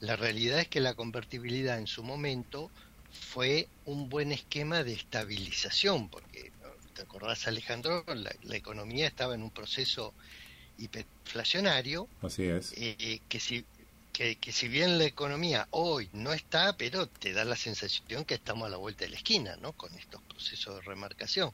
[0.00, 2.70] la realidad es que la convertibilidad en su momento
[3.12, 6.50] fue un buen esquema de estabilización, porque,
[6.94, 8.04] ¿te acordás Alejandro?
[8.08, 10.12] La, economía estaba en un proceso
[10.78, 12.08] hiperinflacionario.
[12.20, 12.74] Así es.
[12.76, 13.64] Eh, que, si,
[14.16, 18.66] que, si bien la economía hoy no está, pero te da la sensación que estamos
[18.66, 19.74] a la vuelta de la esquina, ¿no?
[19.74, 21.52] Con estos procesos de remarcación.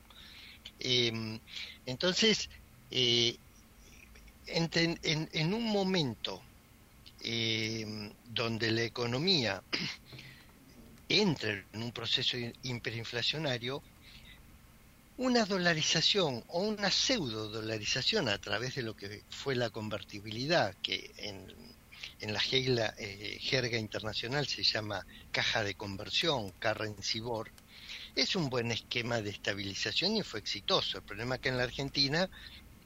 [0.79, 1.41] Eh,
[1.87, 2.49] entonces,
[2.93, 3.37] eh,
[4.47, 6.41] en, un momento
[7.25, 9.61] eh, donde la economía
[11.09, 13.83] entra en un proceso hiperinflacionario,
[15.17, 21.11] una dolarización o una pseudo dolarización a través de lo que fue la convertibilidad, que
[21.17, 21.62] en,
[22.29, 27.51] la eh, jerga internacional se llama caja de conversión, currency board,
[28.15, 30.99] es un buen esquema de estabilización y fue exitoso.
[30.99, 32.29] El problema que en la Argentina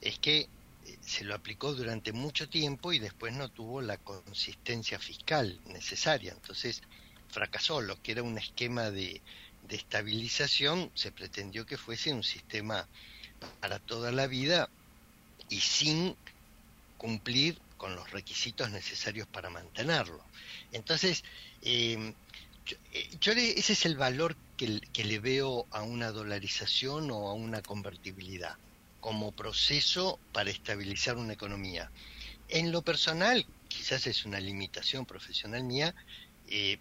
[0.01, 4.99] es que eh, se lo aplicó durante mucho tiempo y después no tuvo la consistencia
[4.99, 6.31] fiscal necesaria.
[6.31, 6.81] Entonces
[7.29, 7.81] fracasó.
[7.81, 9.21] Lo que era un esquema de,
[9.69, 12.87] estabilización se pretendió que fuese un sistema
[13.59, 14.69] para toda la vida
[15.49, 16.15] y sin
[16.97, 20.23] cumplir con los requisitos necesarios para mantenerlo.
[20.71, 21.23] Entonces,
[21.61, 22.13] em,
[22.93, 27.33] eh, yo, ese es el valor que, que le veo a una dolarización o a
[27.33, 28.57] una convertibilidad
[28.99, 31.89] como proceso para estabilizar una economía.
[32.49, 35.93] En lo personal, quizás es una limitación profesional mía,
[36.49, 36.79] eh,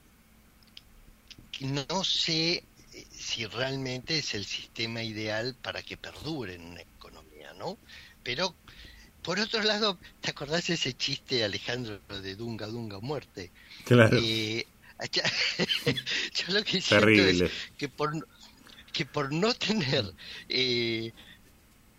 [1.61, 7.52] no sé eh, si realmente es el sistema ideal para que perdure en una economía,
[7.54, 7.78] ¿no?
[8.22, 8.54] Pero,
[9.26, 13.50] por otro lado, ¿te acordás ese chiste, Alejandro, de Dunga, Dunga, muerte?
[13.84, 14.16] Claro.
[14.22, 14.64] Eh,
[16.32, 18.24] yo lo que siento es que por,
[18.92, 20.04] que por no tener
[20.48, 21.12] eh,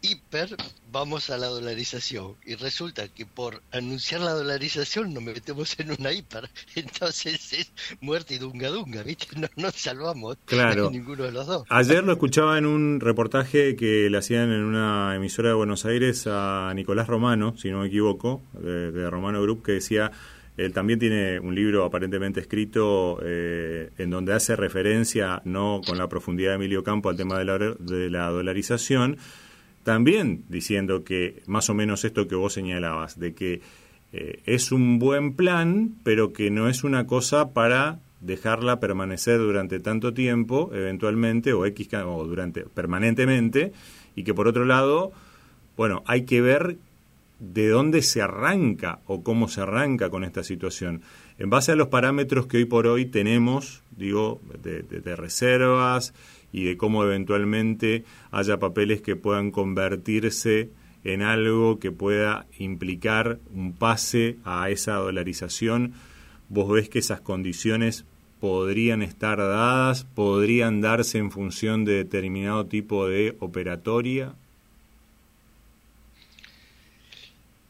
[0.02, 0.56] hiper
[0.92, 6.12] vamos a la dolarización y resulta que por anunciar la dolarización nos metemos en una
[6.12, 9.28] hiper entonces es muerte y dunga dunga ¿viste?
[9.40, 10.90] no nos salvamos claro.
[10.92, 15.16] ninguno de los dos ayer lo escuchaba en un reportaje que le hacían en una
[15.16, 19.74] emisora de Buenos Aires a Nicolás Romano si no me equivoco de, Romano Group que
[19.74, 20.12] decía
[20.58, 26.10] él también tiene un libro aparentemente escrito eh, en donde hace referencia, no con la
[26.10, 29.20] profundidad de Emilio Campo, al tema de la, de la dolarización,
[29.88, 33.62] también diciendo que más o menos esto que vos señalabas, de que
[34.12, 39.80] eh, es un buen plan, pero que no es una cosa para dejarla permanecer durante
[39.80, 43.72] tanto tiempo, eventualmente, o X o durante permanentemente,
[44.14, 45.14] y que por otro lado,
[45.78, 46.76] bueno, hay que ver
[47.40, 51.02] de dónde se arranca o cómo se arranca con esta situación.
[51.38, 56.14] En base a los parámetros que hoy por hoy tenemos, digo, de reservas,
[56.58, 60.72] y de cómo eventualmente haya papeles que puedan convertirse
[61.04, 65.94] en algo que pueda implicar un pase a esa dolarización,
[66.50, 68.06] vos ves que esas condiciones
[68.40, 74.34] podrían estar dadas, podrían darse en función de determinado tipo de operatoria?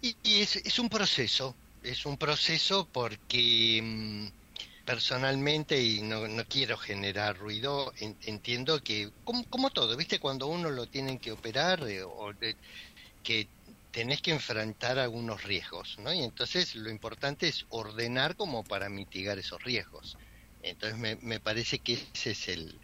[0.02, 4.47] Y, es, es, un proceso, es un proceso porque mm,
[4.88, 10.18] personalmente, y no, quiero generar ruido, entiendo que, como, todo, ¿viste?
[10.18, 12.32] Cuando uno lo tienen que operar, eh, o
[13.22, 13.50] que
[13.92, 16.14] tenés que enfrentar algunos riesgos, ¿no?
[16.14, 20.18] Y entonces lo importante es ordenar como para mitigar esos riesgos.
[20.62, 22.80] Entonces me, me parece que ese es el,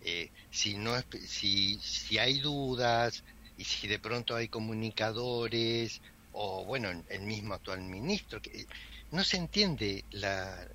[0.00, 0.92] eh, si no
[1.26, 3.24] si, si hay dudas
[3.56, 6.00] y si de pronto hay comunicadores
[6.32, 8.66] o bueno el mismo actual ministro que
[9.10, 10.66] no se entiende la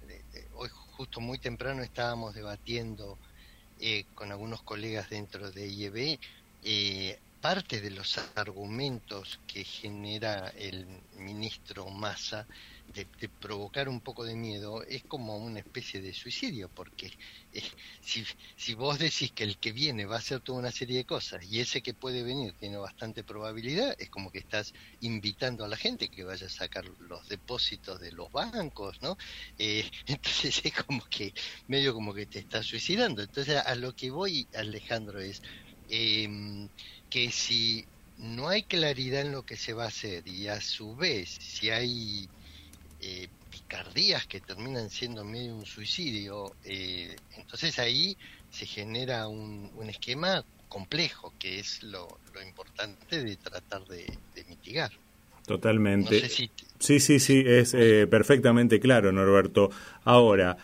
[0.95, 3.17] justo muy temprano estábamos debatiendo
[3.79, 6.19] eh, con algunos colegas dentro de IEB
[6.63, 12.47] eh, parte de los argumentos que genera el ministro Massa
[12.93, 13.05] de,
[13.39, 17.11] provocar un poco de miedo es como una especie de suicidio, porque
[17.51, 17.61] eh,
[18.01, 21.05] si, si vos decís que el que viene va a hacer toda una serie de
[21.05, 25.67] cosas y ese que puede venir tiene bastante probabilidad, es como que estás invitando a
[25.67, 29.17] la gente que vaya a sacar los depósitos de los bancos, ¿no?
[29.57, 31.33] Eh, entonces es como que,
[31.67, 33.21] medio como que te estás suicidando.
[33.23, 35.41] Entonces a lo que voy, Alejandro, es...
[35.87, 36.67] Eh,
[37.09, 37.85] que si
[38.17, 41.69] no hay claridad en lo que se va a hacer y a su vez si
[41.69, 42.29] hay
[43.07, 48.17] eh, picardías que terminan siendo medio un suicidio, eh, entonces ahí
[48.49, 52.07] se genera un, esquema complejo, que es lo,
[52.43, 54.11] importante de tratar de,
[54.49, 54.91] mitigar.
[55.45, 56.27] Totalmente.
[56.79, 59.69] Sí, sí, sí, es eh, perfectamente claro, Norberto.
[60.03, 60.57] Ahora,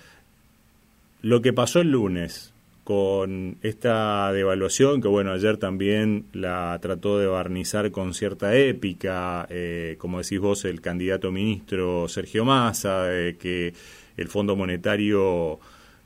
[1.21, 2.50] lo que pasó el lunes,
[2.83, 9.95] con esta devaluación que bueno ayer también la trató de barnizar con cierta épica eh,
[9.99, 13.05] como decís vos el candidato ministro Sergio Massa
[13.37, 13.73] que
[14.17, 15.59] el Fondo Monetario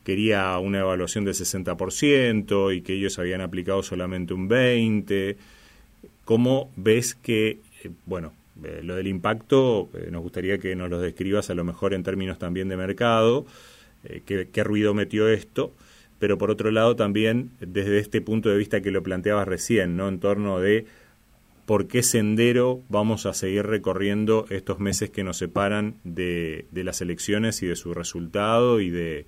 [0.04, 5.38] quería una evaluación del 60% y que ellos habían aplicado solamente un 20
[6.26, 8.34] cómo ves que eh, bueno
[8.66, 12.38] eh, lo del impacto nos gustaría que nos lo describas a lo mejor en términos
[12.38, 13.46] también de mercado
[14.26, 15.74] qué ruido metió esto
[16.20, 20.08] pero por otro lado también desde este punto de vista que lo planteabas recién, ¿no?
[20.08, 20.86] En torno de
[21.66, 27.62] por qué sendero vamos a seguir recorriendo estos meses que nos separan de, las elecciones
[27.64, 29.26] y de su resultado y de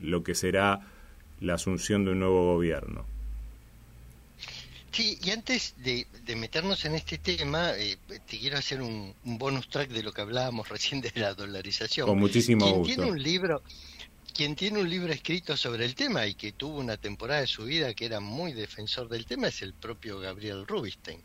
[0.00, 0.80] lo que será
[1.40, 3.06] la asunción de un nuevo gobierno.
[4.90, 7.96] Sí, y antes de, meternos en este tema, eh,
[8.26, 12.06] te quiero hacer un, bonus track de lo que hablábamos recién de la dolarización.
[12.06, 12.94] Con muchísimo gusto.
[12.94, 13.62] Tiene un libro,
[14.38, 17.64] quien tiene un libro escrito sobre el tema y que tuvo una temporada de su
[17.64, 21.20] vida que era muy defensor del tema es el propio Gabriel Rubinstein.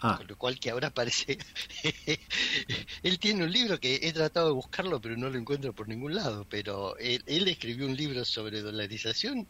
[0.00, 0.14] Ah.
[0.16, 1.36] Con lo cual que ahora parece...
[3.02, 6.14] él tiene un libro que he tratado de buscarlo pero no lo encuentro por ningún
[6.14, 9.46] lado, pero él, escribió un libro sobre dolarización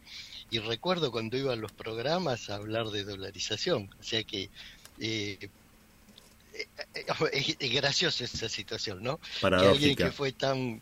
[0.51, 3.89] y recuerdo cuando iba a los programas a hablar de dolarización.
[4.01, 4.49] O sea que...
[4.99, 5.49] Eh,
[6.53, 9.21] eh, eh, es, graciosa esa situación, ¿no?
[9.39, 10.81] Que alguien que fue tan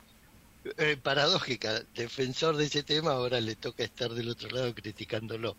[0.78, 5.56] eh, paradójica, defensor de ese tema, ahora le toca estar del otro lado criticándolo.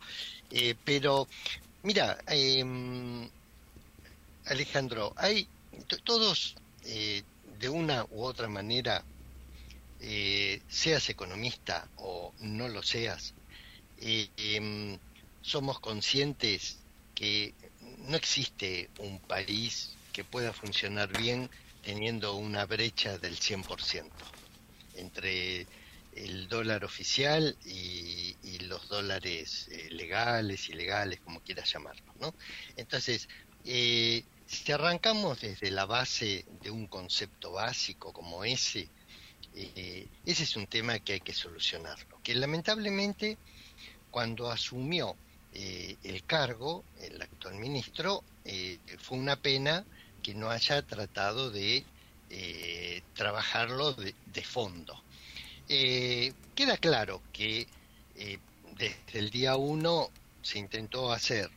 [0.51, 1.29] Eh, pero,
[1.85, 3.29] mira, em,
[4.47, 5.47] Alejandro, hay
[6.05, 7.23] todos, eh,
[7.61, 9.05] de una u otra manera,
[10.69, 13.33] seas economista o no lo seas,
[14.01, 14.99] em,
[15.43, 16.79] somos conscientes
[17.15, 17.55] que
[18.09, 21.49] no existe un país que pueda funcionar bien
[21.83, 24.36] teniendo una brecha del 100%
[24.97, 25.67] entre
[26.17, 28.35] el dólar oficial y,
[28.67, 32.13] los dólares eh, legales, ilegales, como quieras llamarlo.
[32.19, 32.35] ¿no?
[32.77, 33.29] Entonces,
[33.65, 38.89] eh, si arrancamos desde la base de un concepto básico como ese,
[39.55, 42.21] eh, ese es un tema que hay que solucionarlo.
[42.25, 43.39] Que lamentablemente,
[44.11, 45.15] cuando asumió
[45.53, 48.23] el cargo, el actual ministro,
[48.99, 49.87] fue una pena
[50.23, 51.87] que no haya tratado de
[52.39, 55.03] eh, trabajarlo de, fondo.
[55.71, 57.67] Eh, queda claro que
[58.15, 58.39] eh,
[58.77, 60.11] desde el día uno
[60.43, 61.49] se intentó hacer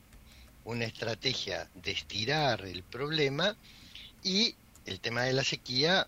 [0.64, 3.58] una estrategia de estirar el problema
[4.24, 6.08] y el tema de la sequía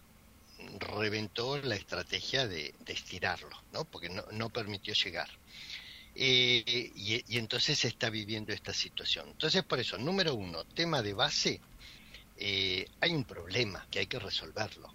[0.80, 3.84] reventó la estrategia de, estirarlo, ¿no?
[3.84, 5.30] porque no, permitió llegar.
[6.16, 6.64] y,
[6.96, 9.28] y, entonces se está viviendo esta situación.
[9.28, 11.60] Entonces, por eso, número uno, tema de base,
[12.44, 14.92] eh, hay un problema que hay que resolverlo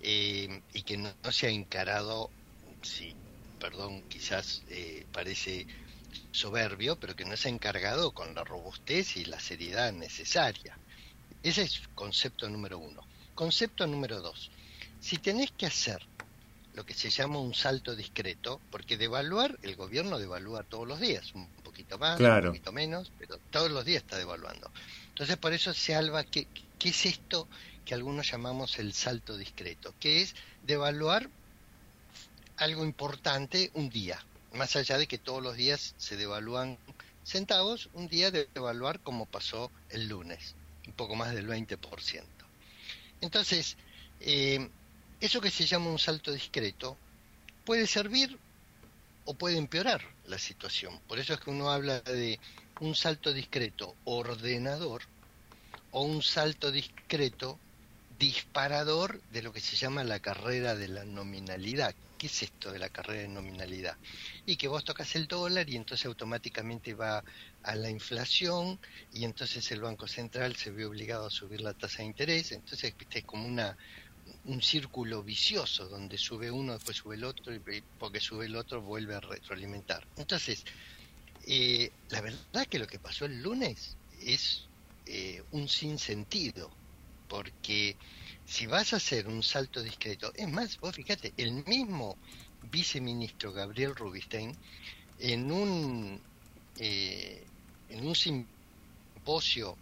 [0.00, 2.28] eh, y que no, se ha encarado,
[2.82, 3.16] sí,
[3.58, 5.66] perdón, quizás eh, parece
[6.30, 10.78] soberbio, pero que no se ha encargado con la robustez y la seriedad necesaria.
[11.42, 13.02] Ese es concepto número uno.
[13.34, 14.50] Concepto número dos.
[15.00, 16.06] Si tenés que hacer
[16.74, 21.34] lo que se llama un salto discreto, porque devaluar, el gobierno devalúa todos los días,
[21.34, 24.70] un poquito más, un poquito menos, pero todos los días está devaluando.
[25.08, 26.46] Entonces, por eso se alba que,
[26.78, 27.48] ¿Qué es esto
[27.84, 29.94] que algunos llamamos el salto discreto?
[29.98, 31.28] Que es devaluar
[32.56, 36.78] algo importante un día, más allá de que todos los días se devalúan
[37.24, 40.54] centavos, un día de devaluar como pasó el lunes,
[40.86, 42.24] un poco más del 20%.
[43.20, 43.76] Entonces,
[44.20, 44.68] eh,
[45.20, 46.96] eso que se llama un salto discreto
[47.64, 48.38] puede servir
[49.24, 51.00] o puede empeorar la situación.
[51.08, 52.38] Por eso es que uno habla de
[52.80, 55.02] un salto discreto ordenador
[55.94, 57.58] o un salto discreto
[58.18, 61.94] disparador de lo que se llama la carrera de la nominalidad.
[62.18, 63.96] ¿Qué es esto de la carrera de nominalidad?
[64.44, 67.22] Y que vos tocas el dólar y entonces automáticamente va
[67.62, 68.80] a la inflación
[69.12, 72.50] y entonces el Banco Central se ve obligado a subir la tasa de interés.
[72.50, 73.76] Entonces es como una,
[74.46, 77.60] un círculo vicioso donde sube uno, después sube el otro y
[78.00, 80.04] porque sube el otro vuelve a retroalimentar.
[80.16, 80.64] Entonces,
[81.46, 84.66] eh, la verdad que lo que pasó el lunes es
[85.06, 86.70] eh, un sinsentido
[87.28, 87.96] porque
[88.46, 92.16] si vas a hacer un salto discreto, es más, vos fíjate, el mismo
[92.70, 94.56] viceministro Gabriel Rubinstein,
[95.18, 96.20] en un,
[96.78, 97.44] eh,
[97.88, 99.76] en un simposio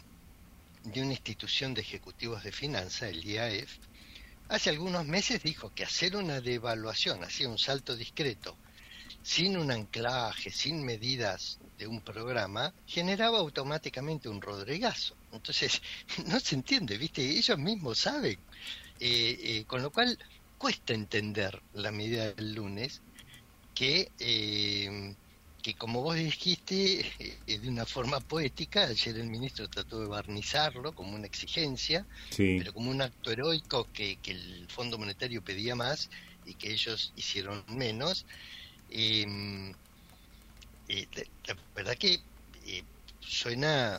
[0.85, 3.79] de una institución de ejecutivos de finanzas, el IAF,
[4.49, 8.57] hace algunos meses dijo que hacer una devaluación, así un salto discreto,
[9.23, 15.17] sin un anclaje, sin medidas de un programa, generaba automáticamente un rodrigazo.
[15.33, 15.83] Entonces,
[16.27, 17.23] no se entiende, ¿viste?
[17.23, 18.39] Ellos mismos saben.
[19.01, 20.19] Eh, eh, con lo cual,
[20.59, 23.01] cuesta entender la medida del lunes
[23.75, 25.15] que, eh,
[25.61, 27.05] que como vos dijiste,
[27.47, 32.07] de una forma poética, ayer el ministro trató de barnizarlo como una exigencia,
[32.37, 36.11] pero como un acto heroico que, que el Fondo Monetario pedía más
[36.47, 38.25] y que ellos hicieron menos.
[38.91, 39.73] Eh,
[41.47, 42.15] la, verdad que
[42.67, 42.83] eh,
[43.21, 43.99] suena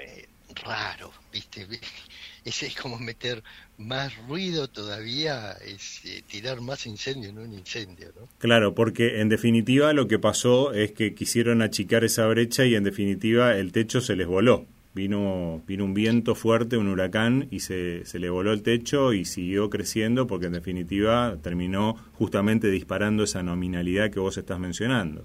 [0.00, 0.26] eh,
[0.64, 1.66] raro, ¿viste?
[2.44, 3.42] Ese es como meter
[3.78, 8.28] más ruido todavía, es tirar más incendio en un incendio, ¿no?
[8.38, 12.84] Claro, porque en definitiva lo que pasó es que quisieron achicar esa brecha y en
[12.84, 14.66] definitiva el techo se les voló.
[14.94, 19.24] Vino, vino un viento fuerte, un huracán, y se, se le voló el techo y
[19.24, 25.24] siguió creciendo porque en definitiva terminó justamente disparando esa nominalidad que vos estás mencionando.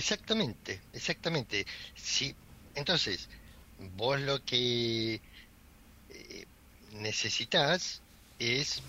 [0.00, 1.66] Exactamente, exactamente.
[1.94, 2.36] Sí,
[2.74, 3.28] entonces,
[3.76, 5.22] vos lo que
[6.08, 6.46] eh,
[6.92, 8.04] necesitas
[8.38, 8.82] es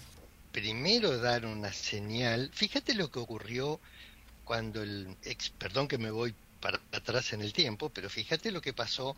[0.52, 2.52] primero dar una señal.
[2.54, 3.82] Fíjate lo que ocurrió
[4.44, 8.62] cuando el ex, perdón que me voy para atrás en el tiempo, pero fíjate lo
[8.62, 9.18] que pasó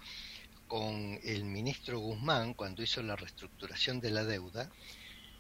[0.67, 4.73] con el ministro Guzmán cuando hizo la reestructuración de la deuda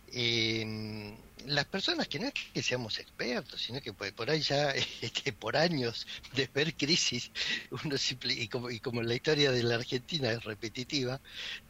[0.07, 5.33] eh, las personas que no es que seamos expertos, sino que por ahí ya este,
[5.33, 7.31] por años de ver crisis,
[7.71, 7.95] uno
[8.29, 11.21] y, como, y como la historia de la Argentina es repetitiva,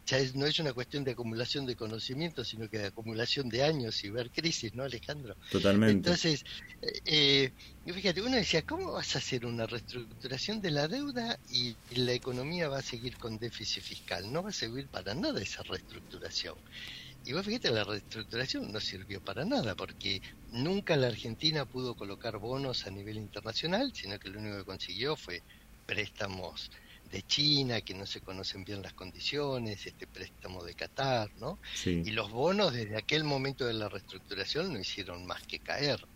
[0.05, 4.03] ya no es una cuestión de acumulación de conocimiento, sino que de acumulación de años
[4.03, 5.35] y ver crisis, ¿no, Alejandro?
[5.49, 6.09] Totalmente.
[6.09, 6.43] Entonces,
[7.05, 7.51] eh,
[7.85, 12.69] fíjate, uno decía, ¿cómo vas a hacer una reestructuración de la deuda y la economía
[12.69, 14.31] va a seguir con déficit fiscal?
[14.31, 16.55] No va a servir para nada esa reestructuración.
[17.25, 20.21] Y vos fíjate, la reestructuración no sirvió para nada, porque
[20.51, 25.15] nunca la Argentina pudo colocar bonos a nivel internacional, sino que lo único que consiguió
[25.15, 25.43] fue
[25.87, 26.69] préstamos
[27.03, 31.59] de China, que no se conocen bien las condiciones, este préstamo de Qatar, ¿no?
[32.05, 36.07] Y los bonos desde aquel momento de la reestructuración no hicieron más que caer.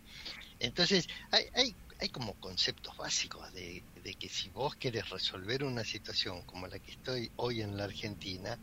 [0.60, 5.82] Entonces, hay, hay, hay como conceptos básicos de, de que si vos querés resolver una
[5.84, 8.60] situación como la que estoy hoy en la Argentina,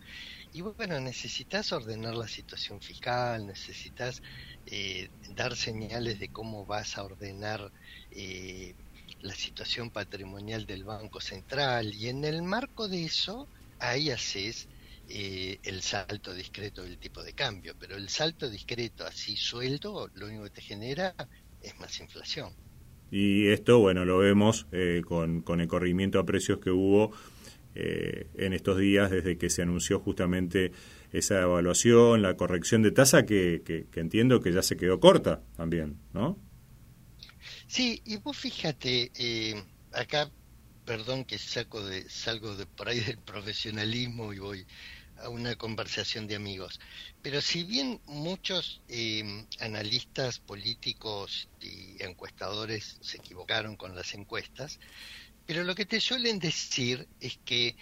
[0.58, 4.24] y bueno, necesitas ordenar la situación fiscal, necesitas
[4.66, 7.72] eh, dar señales de cómo vas a ordenar
[8.10, 8.74] eh,
[9.20, 13.48] la situación patrimonial del Banco Central y en el marco de eso,
[13.78, 14.68] ahí haces
[15.08, 20.26] eh, el salto discreto del tipo de cambio, pero el salto discreto así suelto, lo
[20.26, 21.14] único que te genera
[21.62, 22.52] es más inflación.
[23.12, 24.66] Y esto, bueno, lo vemos
[25.08, 27.14] con, con el corrimiento a precios que hubo
[27.80, 30.72] eh, en estos días desde que se anunció justamente
[31.12, 36.40] esa evaluación, la corrección de tasa que, entiendo que ya se quedó corta también, ¿no?
[37.68, 39.64] Sí, y vos fíjate, eh,
[39.94, 40.32] acá,
[40.86, 44.66] perdón que saco de, salgo de por ahí del profesionalismo y voy
[45.18, 46.80] a una conversación de amigos,
[47.22, 54.80] pero si bien muchos eh, analistas políticos y encuestadores se equivocaron con las encuestas,
[55.48, 57.76] pero lo que te suelen decir es que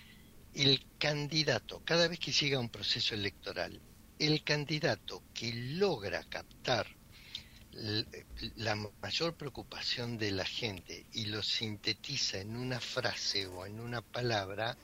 [0.53, 3.81] el candidato, cada vez que llega un proceso electoral,
[4.19, 6.87] el candidato que logra captar
[8.55, 14.01] la mayor preocupación de la gente y lo sintetiza en una frase o en una
[14.01, 14.77] palabra,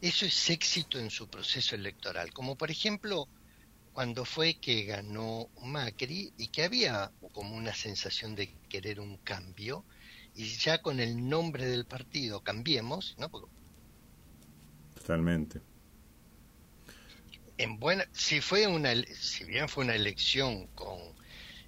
[0.00, 2.32] eso es éxito en su proceso electoral.
[2.32, 3.28] Como por ejemplo,
[3.92, 9.84] cuando fue que ganó Macri y que había como una sensación de querer un cambio
[10.34, 13.30] y ya con el nombre del partido cambiemos, ¿no?
[14.94, 15.60] Totalmente.
[17.58, 20.98] En buena, si fue una, si bien fue una elección con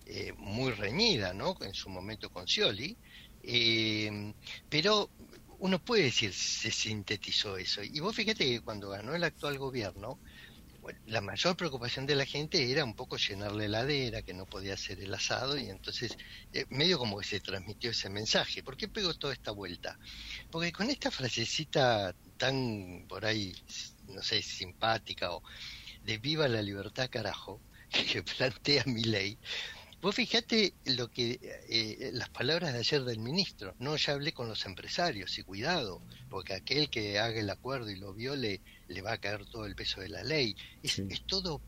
[0.07, 1.57] eh, muy reñida, ¿no?
[1.61, 2.97] En su momento con Scioli,
[3.43, 4.33] eh,
[4.69, 5.11] pero
[5.59, 7.83] uno puede decir se sintetizó eso.
[7.83, 10.19] Y vos fíjate que cuando ganó el actual gobierno,
[11.07, 14.75] la mayor preocupación de la gente era un poco llenar la heladera, que no podía
[14.75, 16.17] hacer el asado, y entonces
[16.53, 18.63] eh, medio como que se transmitió ese mensaje.
[18.63, 19.99] ¿Por qué pegó toda esta vuelta?
[20.51, 23.55] Porque con esta frasecita tan por ahí,
[24.09, 25.43] no sé, simpática o
[26.05, 27.61] de viva la libertad carajo,
[28.13, 29.39] que plantea mi ley,
[30.05, 31.39] Vos fijate lo que
[31.71, 33.75] eh, las palabras de ayer del ministro.
[33.79, 37.97] No, ya hablé con los empresarios y cuidado, porque aquel que haga el acuerdo y
[37.97, 40.57] lo viole le va a caer todo el peso de la ley.
[40.83, 41.61] Es, todo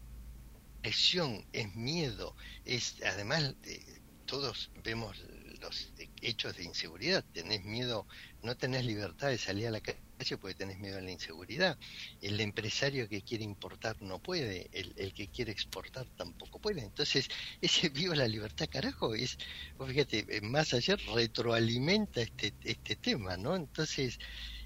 [0.82, 5.16] presión, es miedo, es además eh, todos vemos
[5.60, 7.24] los hechos de inseguridad.
[7.32, 8.06] Tenés miedo,
[8.42, 9.98] no tenés libertad de salir a la calle
[10.40, 11.78] porque tenés miedo a la inseguridad.
[12.20, 16.82] El empresario que quiere importar no puede, el, que quiere exportar tampoco puede.
[16.82, 17.28] Entonces,
[17.60, 19.38] ese viva la libertad, carajo, es,
[19.86, 23.56] fíjate, eh, más allá retroalimenta este, este tema, ¿no?
[23.56, 24.18] Entonces,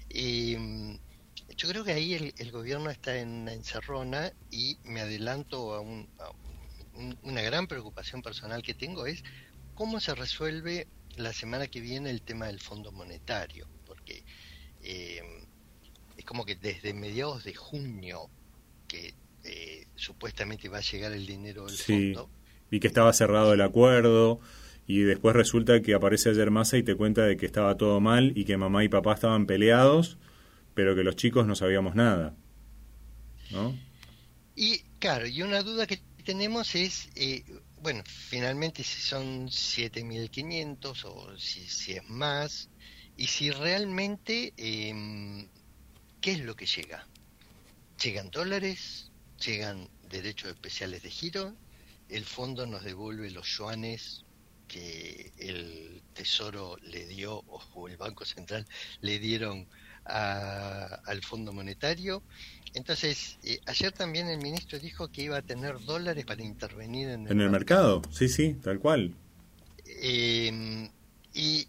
[0.09, 0.99] em,
[1.57, 6.07] yo creo que ahí el, gobierno está en una encerrona y me adelanto a, un,
[7.23, 9.23] una gran preocupación personal que tengo es
[9.75, 14.23] cómo se resuelve la semana que viene el tema del Fondo Monetario, porque
[14.83, 15.21] eh,
[16.17, 18.29] es como que desde mediados de junio
[18.87, 19.13] que
[19.43, 22.29] eh, supuestamente va a llegar el dinero del sí, fondo.
[22.69, 24.39] Y que estaba cerrado el acuerdo
[24.87, 28.33] y después resulta que aparece ayer Massa y te cuenta de que estaba todo mal
[28.35, 30.17] y que mamá y papá estaban peleados,
[30.73, 32.35] pero que los chicos no sabíamos nada.
[33.51, 33.77] ¿No?
[34.55, 37.43] Y claro, y una duda que tenemos es, eh,
[37.81, 42.69] bueno, finalmente si son 7.500 o si, si es más,
[43.17, 45.47] y si realmente, eh,
[46.21, 47.07] ¿qué es lo que llega?
[48.01, 49.11] ¿Llegan dólares?
[49.45, 51.55] ¿Llegan derechos especiales de giro?
[52.09, 54.25] ¿El fondo nos devuelve los yuanes
[54.67, 58.65] que el Tesoro le dio o el Banco Central
[59.01, 59.67] le dieron
[60.05, 62.23] al Fondo Monetario?
[62.73, 67.25] Entonces, eh, ayer también el ministro dijo que iba a tener dólares para intervenir en
[67.25, 68.01] el, ¿En el mercado.
[68.11, 69.13] Sí, sí, tal cual.
[69.85, 70.89] Eh,
[71.33, 71.67] y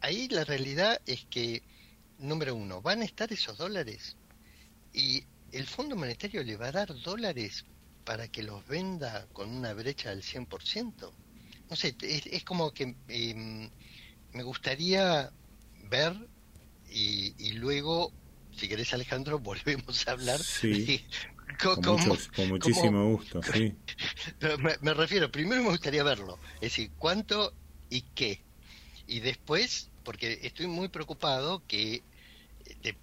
[0.00, 1.62] ahí la realidad es que,
[2.18, 4.16] número uno, van a estar esos dólares
[4.92, 7.64] y el Fondo Monetario le va a dar dólares
[8.04, 11.10] para que los venda con una brecha del 100%.
[11.68, 13.68] No sé, es, como que em,
[14.32, 15.30] me gustaría
[15.90, 16.14] ver
[16.90, 18.12] y, luego,
[18.56, 20.40] si querés Alejandro, volvemos a hablar.
[20.40, 21.04] Sí.
[21.62, 23.74] con, muchísimo gusto, sí.
[24.58, 27.54] Me, me, refiero, primero me gustaría verlo, es decir, cuánto
[27.88, 28.42] y qué.
[29.06, 32.04] Y después porque estoy muy preocupado que
[32.80, 32.96] de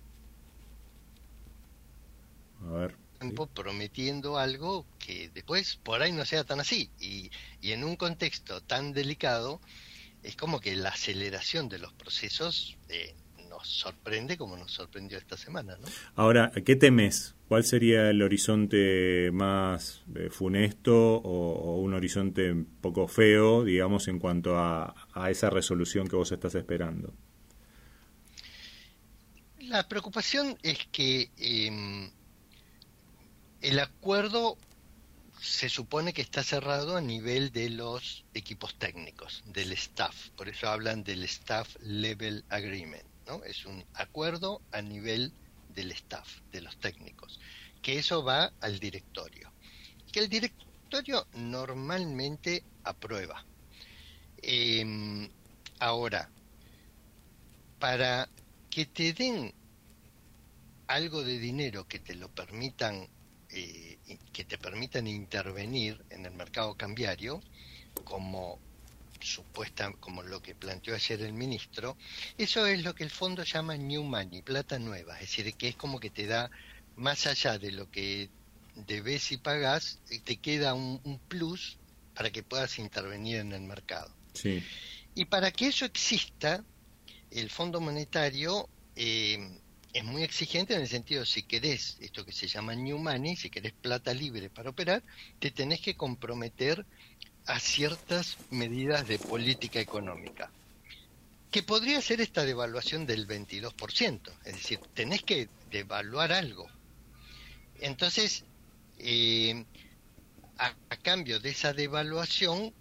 [2.62, 7.30] a ver, tiempo prometiendo algo que después por ahí no sea tan así y,
[7.60, 9.60] y en un contexto tan delicado
[10.24, 13.14] es como que la aceleración de los procesos eh,
[13.64, 15.78] nos sorprende como nos sorprendió esta semana.
[15.78, 15.88] ¿no?
[16.16, 17.34] Ahora, ¿qué temes?
[17.48, 24.58] ¿Cuál sería el horizonte más eh, funesto o, un horizonte poco feo, digamos, en cuanto
[24.58, 24.94] a,
[25.30, 27.14] esa resolución que vos estás esperando?
[29.60, 32.12] La preocupación es que em,
[33.62, 34.58] el acuerdo
[35.40, 40.30] se supone que está cerrado a nivel de los equipos técnicos, del staff.
[40.36, 43.13] Por eso hablan del staff level agreement.
[43.26, 43.44] ¿No?
[43.44, 45.34] Es un acuerdo a nivel
[45.70, 47.40] del staff, de los técnicos,
[47.82, 49.52] que eso va al directorio.
[50.12, 53.46] Que el directorio normalmente aprueba.
[54.42, 55.30] Em,
[55.80, 56.30] ahora,
[57.80, 58.30] para
[58.70, 59.54] que te den
[60.88, 63.08] algo de dinero que te lo permitan,
[63.50, 63.98] eh,
[64.32, 67.42] que te permitan intervenir en el mercado cambiario,
[68.04, 68.60] como
[69.26, 71.98] supuesta, como lo que planteó ayer el ministro,
[72.38, 75.76] eso es lo que el fondo llama New Money, plata nueva, es decir, que es
[75.76, 76.50] como que te da
[76.96, 78.30] más allá de lo que
[78.76, 81.78] debes y pagas, eh, te queda un, plus
[82.16, 84.14] para que puedas intervenir en el mercado.
[84.34, 84.64] Sí.
[85.16, 86.64] Y para que eso exista,
[87.32, 89.60] el Fondo Monetario eh,
[89.94, 93.50] es muy exigente en el sentido, si querés esto que se llama New Money, si
[93.52, 95.04] querés plata libre para operar,
[95.40, 96.84] te tenés que comprometer
[97.46, 100.52] a ciertas medidas de política económica,
[101.52, 106.68] que podría ser esta devaluación del 22%, es decir, tenés que devaluar algo.
[107.80, 108.44] Entonces,
[108.98, 109.66] eh,
[110.58, 112.74] a, cambio de esa devaluación,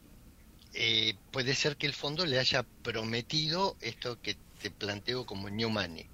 [0.75, 5.69] eh, puede ser que el fondo le haya prometido esto que te planteo como new
[5.69, 6.09] money.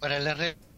[0.00, 0.73] Ahora, la realidad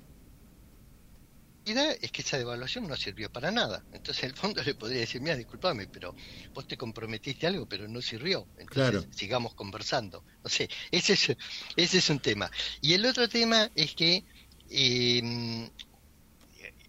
[1.67, 3.85] es que esa devaluación no sirvió para nada.
[3.93, 6.15] Entonces el fondo le podría decir, mira, discúlpame, pero
[6.55, 8.47] vos te comprometiste algo, pero no sirvió.
[8.57, 10.25] Entonces sigamos conversando.
[10.45, 11.37] No sé, ese es,
[11.77, 12.51] ese es un tema.
[12.81, 14.25] Y el otro tema es que
[14.71, 15.69] em,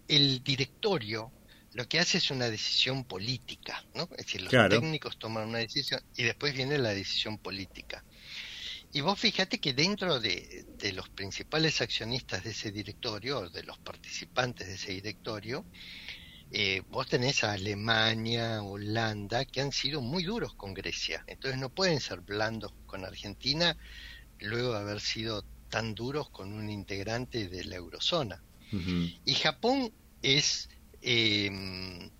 [0.06, 1.32] el directorio
[1.72, 4.08] lo que hace es una decisión política, ¿no?
[4.16, 8.04] Es decir, los técnicos toman una decisión y después viene la decisión política.
[8.92, 10.64] Y vos fíjate que dentro de,
[10.94, 15.66] los principales accionistas de ese directorio, de los participantes de ese directorio,
[16.50, 21.22] eh, vos tenés a Alemania, Holanda, que han sido muy duros con Grecia.
[21.26, 23.76] Entonces no pueden ser blandos con Argentina
[24.38, 28.42] luego de haber sido tan duros con un integrante de la eurozona.
[29.24, 30.68] Y Japón es
[31.00, 32.10] em,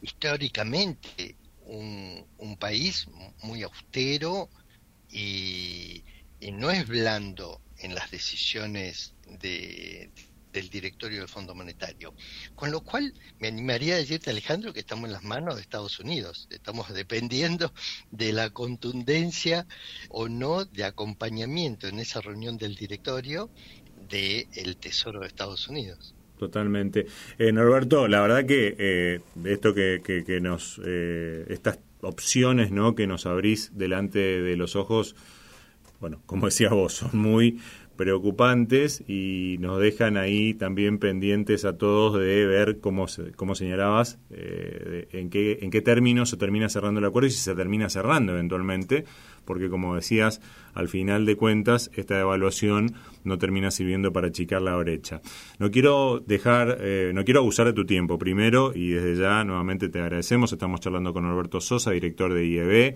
[0.00, 3.08] históricamente un, un, país
[3.42, 4.48] muy austero
[5.10, 6.04] y,
[6.40, 10.10] y no es blando en las decisiones de,
[10.56, 12.14] del directorio del Fondo Monetario.
[12.54, 16.00] Con lo cual, me animaría a decirte, Alejandro, que estamos en las manos de Estados
[16.00, 16.48] Unidos.
[16.50, 17.72] Estamos dependiendo
[18.10, 19.66] de la contundencia
[20.08, 23.50] o no de acompañamiento en esa reunión del directorio
[24.08, 26.14] del Tesoro de Estados Unidos.
[26.38, 27.06] Totalmente.
[27.38, 32.94] Eh, Norberto, la verdad que eh, esto que, que, nos, eh, estas opciones ¿no?
[32.94, 35.16] que nos abrís delante de los ojos,
[36.00, 37.58] bueno, como decías vos, son muy
[37.96, 45.08] preocupantes y nos dejan ahí también pendientes a todos de ver cómo, cómo señalabas, eh,
[45.12, 48.32] en, qué, en qué términos se termina cerrando el acuerdo y si se termina cerrando
[48.32, 49.04] eventualmente,
[49.44, 50.40] porque como decías,
[50.74, 52.94] al final de cuentas, esta evaluación
[53.24, 55.20] no termina sirviendo para achicar la brecha.
[55.58, 59.88] No quiero dejar, eh, no quiero abusar de tu tiempo primero y desde ya nuevamente
[59.88, 60.52] te agradecemos.
[60.52, 62.94] Estamos charlando con Alberto Sosa, director de IEB.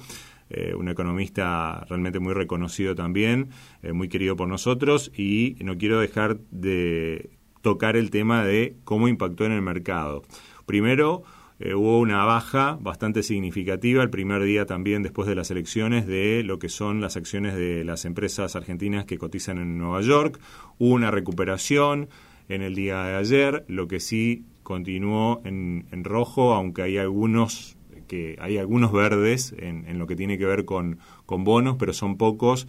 [0.52, 3.50] Eh, un economista realmente muy reconocido también,
[3.82, 7.30] eh, muy querido por nosotros, y no quiero dejar de
[7.62, 10.22] tocar el tema de cómo impactó en el mercado.
[10.66, 11.22] Primero,
[11.60, 16.42] eh, hubo una baja bastante significativa el primer día también después de las elecciones de
[16.42, 20.40] lo que son las acciones de las empresas argentinas que cotizan en Nueva York.
[20.78, 22.08] Hubo una recuperación
[22.48, 27.76] en el día de ayer, lo que sí continuó en rojo, aunque hay algunos
[28.10, 30.98] que hay algunos verdes en, lo que tiene que ver con,
[31.28, 32.66] bonos, pero son pocos.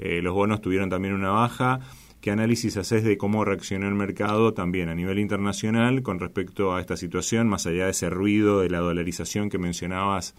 [0.00, 1.78] Eh, los bonos tuvieron también una baja.
[2.20, 6.80] ¿Qué análisis haces de cómo reaccionó el mercado también a nivel internacional con respecto a
[6.80, 10.34] esta situación, más allá de ese ruido de la dolarización que mencionabas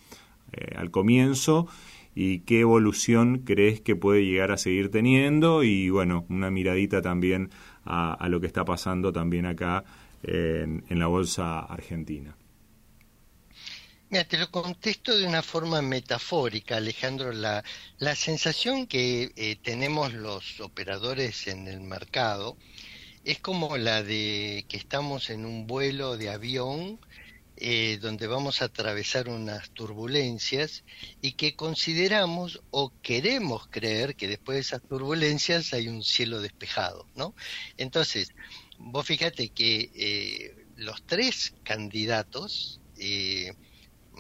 [0.52, 1.70] eh, al comienzo?
[2.14, 5.64] ¿Y qué evolución crees que puede llegar a seguir teniendo?
[5.64, 7.52] Y bueno, una miradita también
[7.86, 9.86] a, lo que está pasando también acá
[10.24, 12.36] en la bolsa argentina.
[14.12, 17.32] Mira, te lo contesto de una forma metafórica, Alejandro.
[17.32, 17.64] La,
[17.97, 22.57] la sensación que eh, tenemos los operadores en el mercado
[23.24, 26.99] es como la de que estamos en un vuelo de avión
[27.55, 30.84] eh, donde vamos a atravesar unas turbulencias
[31.22, 37.07] y que consideramos o queremos creer que después de esas turbulencias hay un cielo despejado,
[37.16, 37.34] ¿no?
[37.78, 38.34] Entonces,
[38.78, 43.53] vos fíjate que eh, los tres candidatos eh,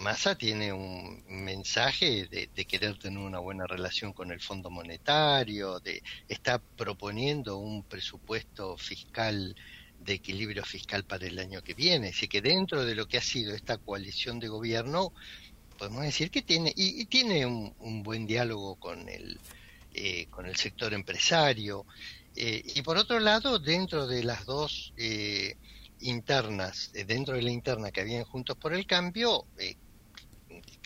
[0.01, 6.01] Massa tiene un mensaje de, querer tener una buena relación con el Fondo Monetario, de
[6.27, 9.55] está proponiendo un presupuesto fiscal
[9.99, 12.09] de equilibrio fiscal para el año que viene.
[12.09, 15.13] Así que dentro de lo que ha sido esta coalición de gobierno,
[15.77, 19.39] podemos decir que tiene y, tiene un, buen diálogo con el
[19.93, 21.85] eh, con el sector empresario.
[22.35, 25.57] Eh, y por otro lado, dentro de las dos eh,
[25.99, 29.45] internas, dentro de la interna que habían Juntos por el Cambio,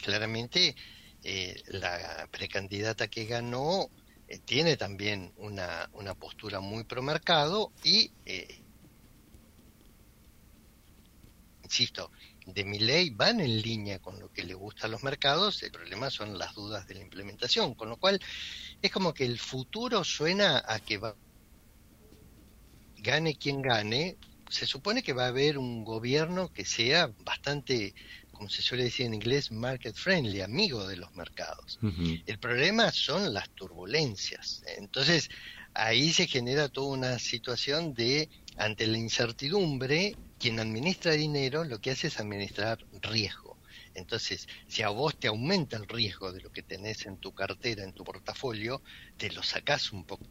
[0.05, 0.75] claramente
[1.23, 3.89] eh, la precandidata que ganó
[4.27, 8.61] eh, tiene también una, una postura muy promercado y, eh,
[11.63, 12.11] insisto,
[12.45, 15.71] de mi ley van en línea con lo que le gusta a los mercados, el
[15.71, 18.19] problema son las dudas de la implementación, con lo cual
[18.83, 21.01] es como que el futuro suena a que
[22.97, 24.19] gane quien gane,
[24.51, 27.95] se supone que va a haber un gobierno que sea bastante
[28.35, 31.79] como se suele decir en inglés, market friendly, amigo de los mercados.
[32.25, 34.61] El problema son las turbulencias.
[34.77, 35.29] Entonces,
[35.73, 41.91] ahí se genera toda una situación de, ante la incertidumbre, quien administra dinero lo que
[41.91, 43.59] hace es administrar riesgo.
[43.93, 47.83] Entonces, si a vos te aumenta el riesgo de lo que tenés en tu cartera,
[47.83, 48.83] en tu portafolio,
[49.17, 50.23] te lo sacás un poco.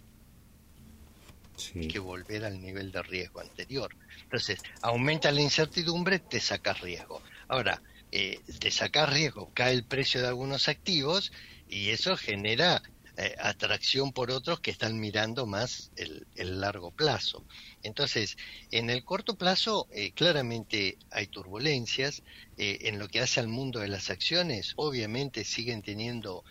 [1.81, 3.97] Hay que volver al nivel de riesgo anterior.
[4.25, 7.23] Entonces, aumenta la incertidumbre, te sacas riesgo.
[7.49, 7.83] Ahora,
[8.17, 11.33] eh, de sacar riesgo, cae el precio de algunos activos
[11.69, 12.81] y eso genera
[13.17, 17.45] eh, atracción por otros que están mirando más el, largo plazo.
[17.83, 18.37] Entonces,
[18.71, 22.23] en el corto plazo, eh, claramente hay turbulencias.
[22.57, 26.45] en lo que hace al mundo de las acciones, obviamente siguen teniendo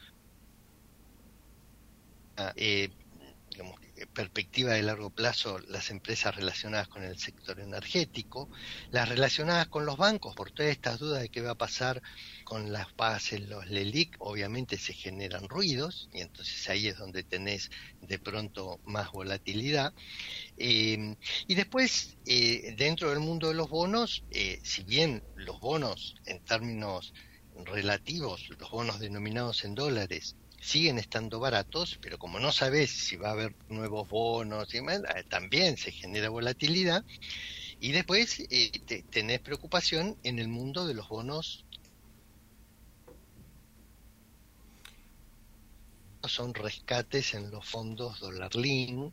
[3.50, 3.80] digamos,
[4.14, 8.50] perspectiva de largo plazo las empresas relacionadas con el sector energético,
[8.92, 12.02] las relacionadas con los bancos, por todas estas dudas de qué va a pasar
[12.44, 17.70] con las bases, los LELIC, obviamente se generan ruidos y entonces ahí es donde tenés
[18.02, 19.94] de pronto más volatilidad.
[20.58, 21.16] Eh,
[21.48, 26.44] y después, eh, dentro del mundo de los bonos, eh, si bien los bonos en
[26.44, 27.14] términos
[27.66, 33.30] relativos, los bonos denominados en dólares, siguen estando baratos, pero como no sabes si va
[33.30, 37.04] a haber nuevos bonos, y demás, eh, también se genera volatilidad.
[37.82, 38.72] Y después eh,
[39.10, 41.66] tenés preocupación en el mundo de los bonos.
[46.26, 49.12] Son rescates en los fondos dólar link.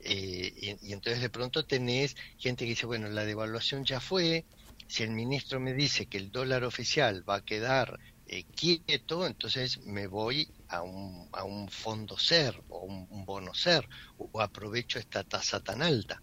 [0.00, 4.44] Eh, y, y, entonces de pronto tenés gente que dice, bueno, la devaluación ya fue,
[4.88, 7.98] si el ministro me dice que el dólar oficial va a quedar
[8.34, 13.86] eh, quieto, entonces me voy a un, a un fondo ser o un, bono ser
[14.16, 16.20] o aprovecho esta tasa tan alta.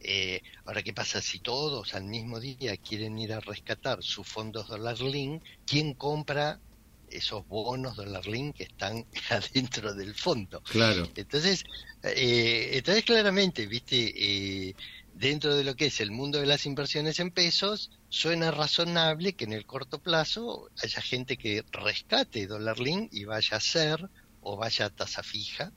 [0.00, 4.66] Eh, ahora, ¿qué pasa si todos al mismo día quieren ir a rescatar sus fondos
[4.68, 5.42] dólar link?
[5.64, 6.60] ¿Quién compra
[7.06, 10.60] esos bonos dólar link que están adentro del fondo?
[10.62, 11.08] Claro.
[11.14, 11.62] Entonces,
[12.02, 14.74] eh, entonces claramente, viste, eh,
[15.14, 19.44] dentro de lo que es el mundo de las inversiones en pesos, suena razonable que
[19.44, 24.10] en el corto plazo haya gente que rescate dólar link y vaya a ser
[24.40, 25.72] o vaya a tasa fija.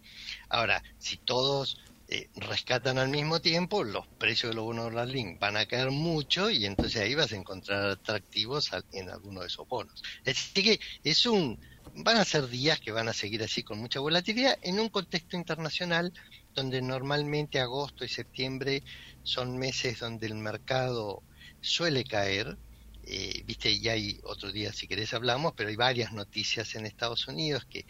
[0.49, 1.77] Ahora, si todos
[2.09, 5.91] eh, rescatan al mismo tiempo, los precios de los bonos dólar link van a caer
[5.91, 10.01] mucho y entonces ahí vas a encontrar atractivos en alguno de esos bonos.
[10.25, 11.59] Así que es un,
[11.97, 15.35] van a ser días que van a seguir así con mucha volatilidad en un contexto
[15.35, 16.13] internacional
[16.53, 18.83] donde normalmente agosto y septiembre
[19.23, 21.23] son meses donde el mercado
[21.61, 22.57] suele caer.
[23.03, 27.27] Eh, viste, y hay otro día si querés hablamos, pero hay varias noticias en Estados
[27.27, 27.85] Unidos que,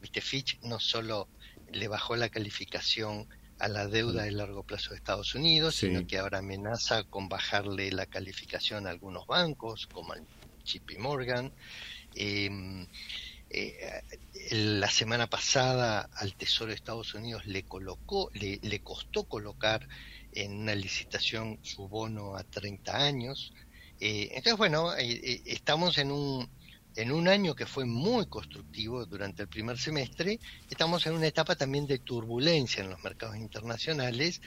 [0.00, 1.28] viste, Fitch no solo
[1.72, 6.18] le bajó la calificación a la deuda de largo plazo de Estados Unidos, sino que
[6.18, 10.22] ahora amenaza con bajarle la calificación a algunos bancos, como el
[10.64, 11.52] JP Morgan.
[12.14, 12.86] Em,
[13.54, 14.02] eh,
[14.50, 19.86] la semana pasada al Tesoro de Estados Unidos le colocó, le, costó colocar
[20.32, 23.52] en una licitación su bono a 30 años.
[24.00, 26.48] Eh, entonces, bueno, eh, eh, estamos en un,
[26.96, 31.54] en un año que fue muy constructivo durante el primer semestre, estamos en una etapa
[31.54, 34.40] también de turbulencia en los mercados internacionales,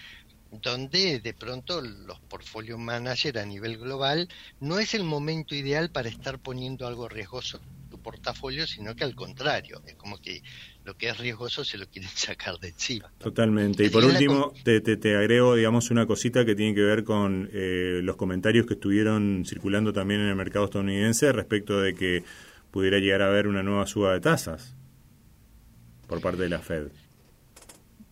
[0.52, 4.30] donde de pronto los portfolio managers a nivel global
[4.60, 7.60] no es el momento ideal para estar poniendo algo riesgoso
[8.06, 10.44] portafolio, sino que al contrario, es como que
[10.84, 13.12] lo que es riesgoso se lo quieren sacar de encima.
[13.18, 13.84] Totalmente.
[13.84, 18.02] Y por último, te, te, agrego, digamos, una cosita que tiene que ver con eh,
[18.04, 22.24] los comentarios que estuvieron circulando también en el mercado estadounidense respecto de que
[22.70, 24.76] pudiera llegar a haber una nueva suba de tasas
[26.08, 26.90] por parte de la Fed.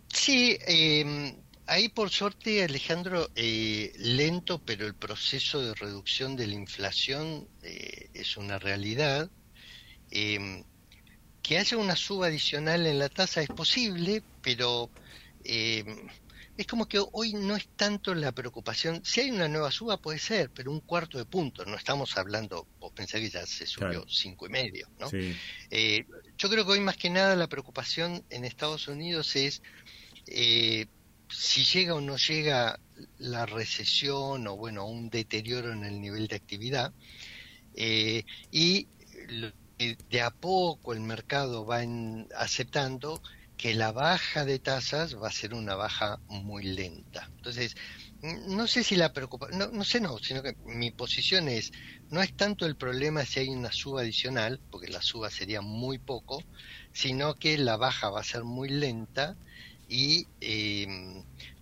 [0.07, 1.35] Sí, eh,
[1.67, 8.09] ahí por suerte, Alejandro, eh, lento, pero el proceso de reducción de la inflación eh,
[8.13, 9.29] es una realidad.
[10.15, 10.63] Eh,
[11.43, 14.89] que haya una suba adicional en la tasa es posible, pero
[15.43, 15.83] eh,
[16.57, 19.03] es como que hoy no es tanto la preocupación.
[19.03, 21.65] Si hay una nueva suba puede ser, pero un cuarto de punto.
[21.65, 25.09] No estamos hablando, vos pensás que ya se subió cinco y medio, ¿no?
[25.69, 26.05] Eh,
[26.37, 29.61] yo creo que hoy más que nada la preocupación en Estados Unidos es
[30.27, 30.85] eh,
[31.29, 32.79] si llega o no llega
[33.17, 36.93] la recesión o bueno un deterioro en el nivel de actividad
[37.75, 38.87] y
[39.77, 41.81] de a poco el mercado va
[42.35, 43.21] aceptando
[43.57, 47.29] que la baja de tasas va a ser una baja muy lenta.
[47.37, 47.75] Entonces,
[48.21, 51.71] no sé si la preocupa, no, no sé, no, sino que mi posición es,
[52.09, 55.99] no es tanto el problema si hay una suba adicional, porque la suba sería muy
[55.99, 56.43] poco,
[56.91, 59.37] sino que la baja va a ser muy lenta
[59.87, 60.87] y eh,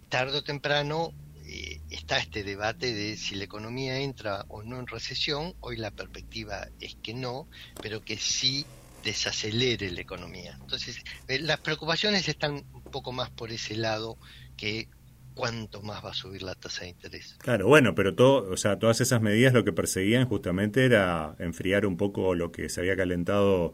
[0.10, 1.14] tarde o temprano
[1.54, 5.54] eh, está este debate de si la economía entra o no en recesión.
[5.60, 7.50] Hoy la perspectiva es que no,
[7.82, 8.66] pero que sí
[9.04, 10.58] desacelere la economía.
[10.62, 14.18] Entonces, eh, las preocupaciones están un poco más por ese lado
[14.56, 14.88] que
[15.34, 17.36] cuánto más va a subir la tasa de interés.
[17.40, 21.86] Claro, bueno, pero todo, o sea, todas esas medidas lo que perseguían justamente era enfriar
[21.86, 23.74] un poco lo que se había calentado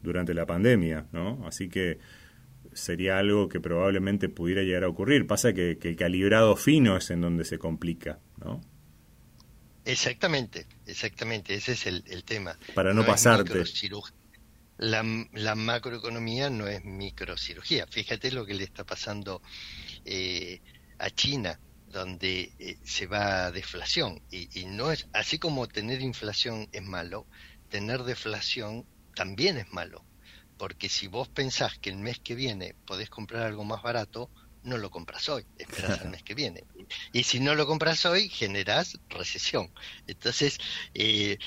[0.00, 1.44] durante la pandemia, ¿no?
[1.44, 1.98] Así que
[2.76, 5.26] sería algo que probablemente pudiera llegar a ocurrir.
[5.26, 8.60] Pasa que, el calibrado fino es en donde se complica, ¿no?
[9.84, 12.58] Exactamente, exactamente, ese es el, tema.
[12.74, 13.62] Para no, pasarte.
[14.78, 17.86] La, la, macroeconomía no es microcirugía.
[17.86, 19.40] Fíjate lo que le está pasando
[20.04, 20.60] eh,
[20.98, 21.58] a China,
[21.88, 24.20] donde eh, se va a deflación.
[24.30, 27.26] Y, y, no es así como tener inflación es malo,
[27.70, 30.04] tener deflación también es malo.
[30.58, 34.30] Porque si vos pensás que el mes que viene podés comprar algo más barato,
[34.62, 36.64] no lo compras hoy, esperas al mes que viene.
[37.12, 39.70] Y si no lo compras hoy, generás recesión.
[40.06, 40.58] Entonces,
[40.94, 41.38] eh,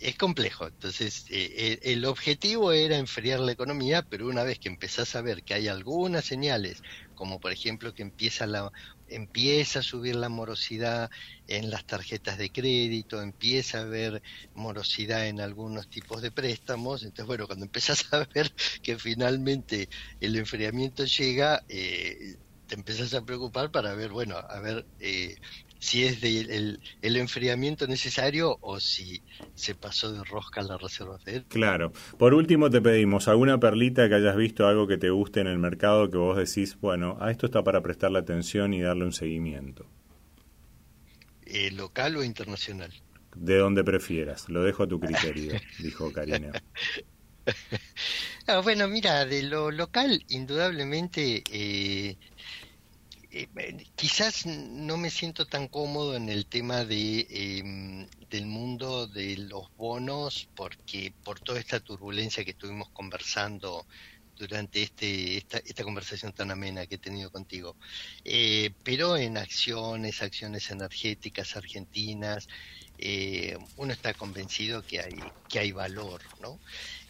[0.00, 0.66] es complejo.
[0.66, 5.44] Entonces, eh, el objetivo era enfriar la economía, pero una vez que empezás a ver
[5.44, 6.82] que hay algunas señales,
[7.14, 8.72] como por ejemplo que empieza la
[9.14, 11.10] empieza a subir la morosidad
[11.46, 14.22] en las tarjetas de crédito, empieza a haber
[14.54, 17.02] morosidad en algunos tipos de préstamos.
[17.02, 18.52] Entonces, bueno, cuando empiezas a ver
[18.82, 19.88] que finalmente
[20.20, 22.36] el enfriamiento llega, eh,
[22.66, 25.36] te empiezas a preocupar para ver, bueno, a ver eh,
[25.82, 29.20] si es de el, enfriamiento necesario o si
[29.56, 31.44] se pasó de rosca la Reserva Federal.
[31.48, 31.92] Claro.
[32.18, 35.58] Por último, te pedimos alguna perlita que hayas visto, algo que te guste en el
[35.58, 39.84] mercado, que vos decís, bueno, a esto está para prestarle atención y darle un seguimiento.
[41.46, 42.92] Eh, ¿Local o internacional?
[43.34, 46.52] De donde prefieras, lo dejo a tu criterio, dijo Karina.
[48.46, 52.16] Ah, bueno, mira, de lo local, indudablemente eh,
[53.34, 53.48] eh,
[53.94, 59.74] quizás no me siento tan cómodo en el tema de em, del mundo de los
[59.74, 63.86] bonos porque por toda esta turbulencia que estuvimos conversando
[64.36, 67.78] durante este esta, esta conversación tan amena que he tenido contigo.
[68.24, 72.48] Eh, pero en acciones acciones energéticas argentinas
[72.98, 76.60] eh, uno está convencido que hay que hay valor no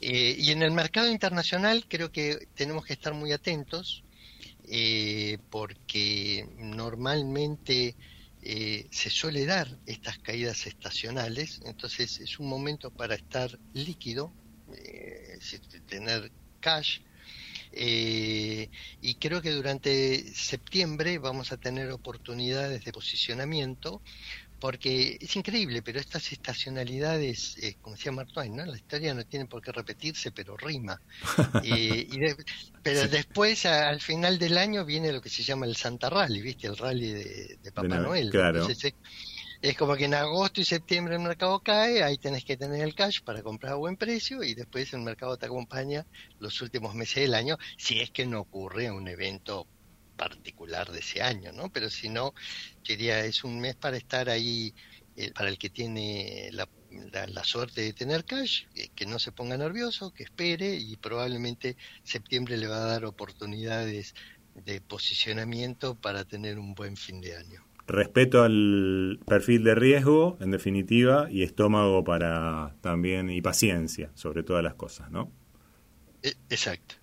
[0.00, 4.04] y en el mercado internacional creo que tenemos que estar muy atentos
[4.74, 7.94] eh, porque normalmente
[8.40, 14.34] eh, se suele dar estas caídas estacionales, entonces es un momento para estar líquido,
[14.74, 15.38] eh,
[15.84, 17.00] tener cash,
[17.70, 24.02] y creo que durante septiembre vamos a tener oportunidades de posicionamiento
[24.62, 28.64] porque es increíble, pero estas estacionalidades, eh, como decía Mark Twain, ¿no?
[28.64, 31.02] la historia no tiene por qué repetirse, pero rima.
[31.64, 32.16] y
[32.80, 36.68] pero después, al final del año, viene lo que se llama el Santa Rally, ¿viste?
[36.68, 38.30] El rally de, Papá Noel.
[38.30, 38.68] Claro.
[38.68, 42.94] es, como que en agosto y septiembre el mercado cae, ahí tenés que tener el
[42.94, 46.06] cash para comprar a buen precio y después el mercado te acompaña
[46.38, 49.66] los últimos meses del año, si es que no ocurre un evento
[50.28, 51.70] particular de ese año, ¿no?
[51.70, 52.32] Pero si no,
[52.86, 54.72] diría, es un mes para estar ahí,
[55.16, 56.68] eh, para el que tiene la,
[57.26, 61.76] la, suerte de tener cash, eh, que no se ponga nervioso, que espere y probablemente
[62.04, 64.14] septiembre le va a dar oportunidades
[64.54, 67.64] de posicionamiento para tener un buen fin de año.
[67.88, 74.62] Respeto al perfil de riesgo, en definitiva, y estómago para también, y paciencia sobre todas
[74.62, 75.32] las cosas, ¿no?
[76.22, 77.01] E, exacto.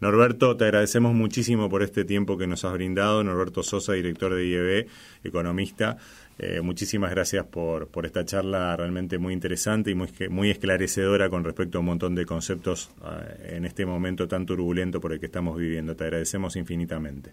[0.00, 3.24] Norberto, te agradecemos muchísimo por este tiempo que nos has brindado.
[3.24, 4.86] Norberto Sosa, director de IEB,
[5.24, 5.96] economista.
[6.38, 11.42] Eh, muchísimas gracias por, por esta charla realmente muy interesante y muy, muy esclarecedora con
[11.42, 15.26] respecto a un montón de conceptos eh, en este momento tan turbulento por el que
[15.26, 15.96] estamos viviendo.
[15.96, 17.32] Te agradecemos infinitamente.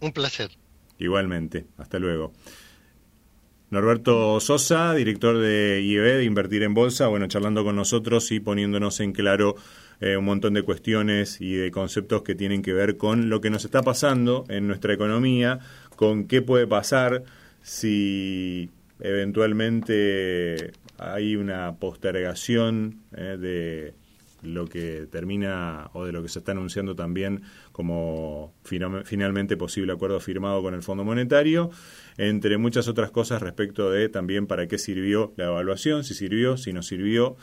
[0.00, 0.50] Un placer.
[0.98, 1.66] Igualmente.
[1.76, 2.32] Hasta luego.
[3.70, 9.00] Norberto Sosa, director de IEB, de Invertir en Bolsa, bueno, charlando con nosotros y poniéndonos
[9.00, 9.56] en claro
[10.00, 13.50] eh, un montón de cuestiones y de conceptos que tienen que ver con lo que
[13.50, 15.58] nos está pasando en nuestra economía,
[15.96, 17.24] con qué puede pasar
[17.62, 23.94] si eventualmente hay una postergación eh, de
[24.42, 30.20] lo que termina o de lo que se está anunciando también como finalmente posible acuerdo
[30.20, 31.70] firmado con el Fondo Monetario,
[32.16, 36.72] entre muchas otras cosas respecto de también para qué sirvió la evaluación, si sirvió, si
[36.72, 37.36] no sirvió,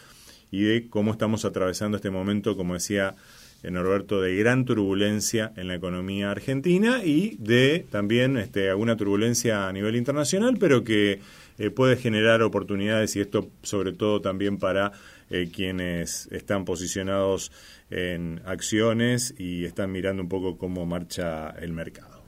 [0.52, 3.16] y de cómo estamos atravesando este momento, como decía
[3.64, 9.68] eh, Norberto, de gran turbulencia en la economía argentina y de también este, alguna turbulencia
[9.68, 11.20] a nivel internacional, pero que
[11.58, 14.92] eh, puede generar oportunidades y esto sobre todo también para
[15.30, 17.52] eh, quienes están posicionados
[17.90, 22.24] en acciones y están mirando un poco cómo marcha el mercado.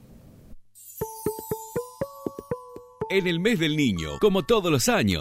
[3.09, 5.15] En el mes del niño, como todos los años,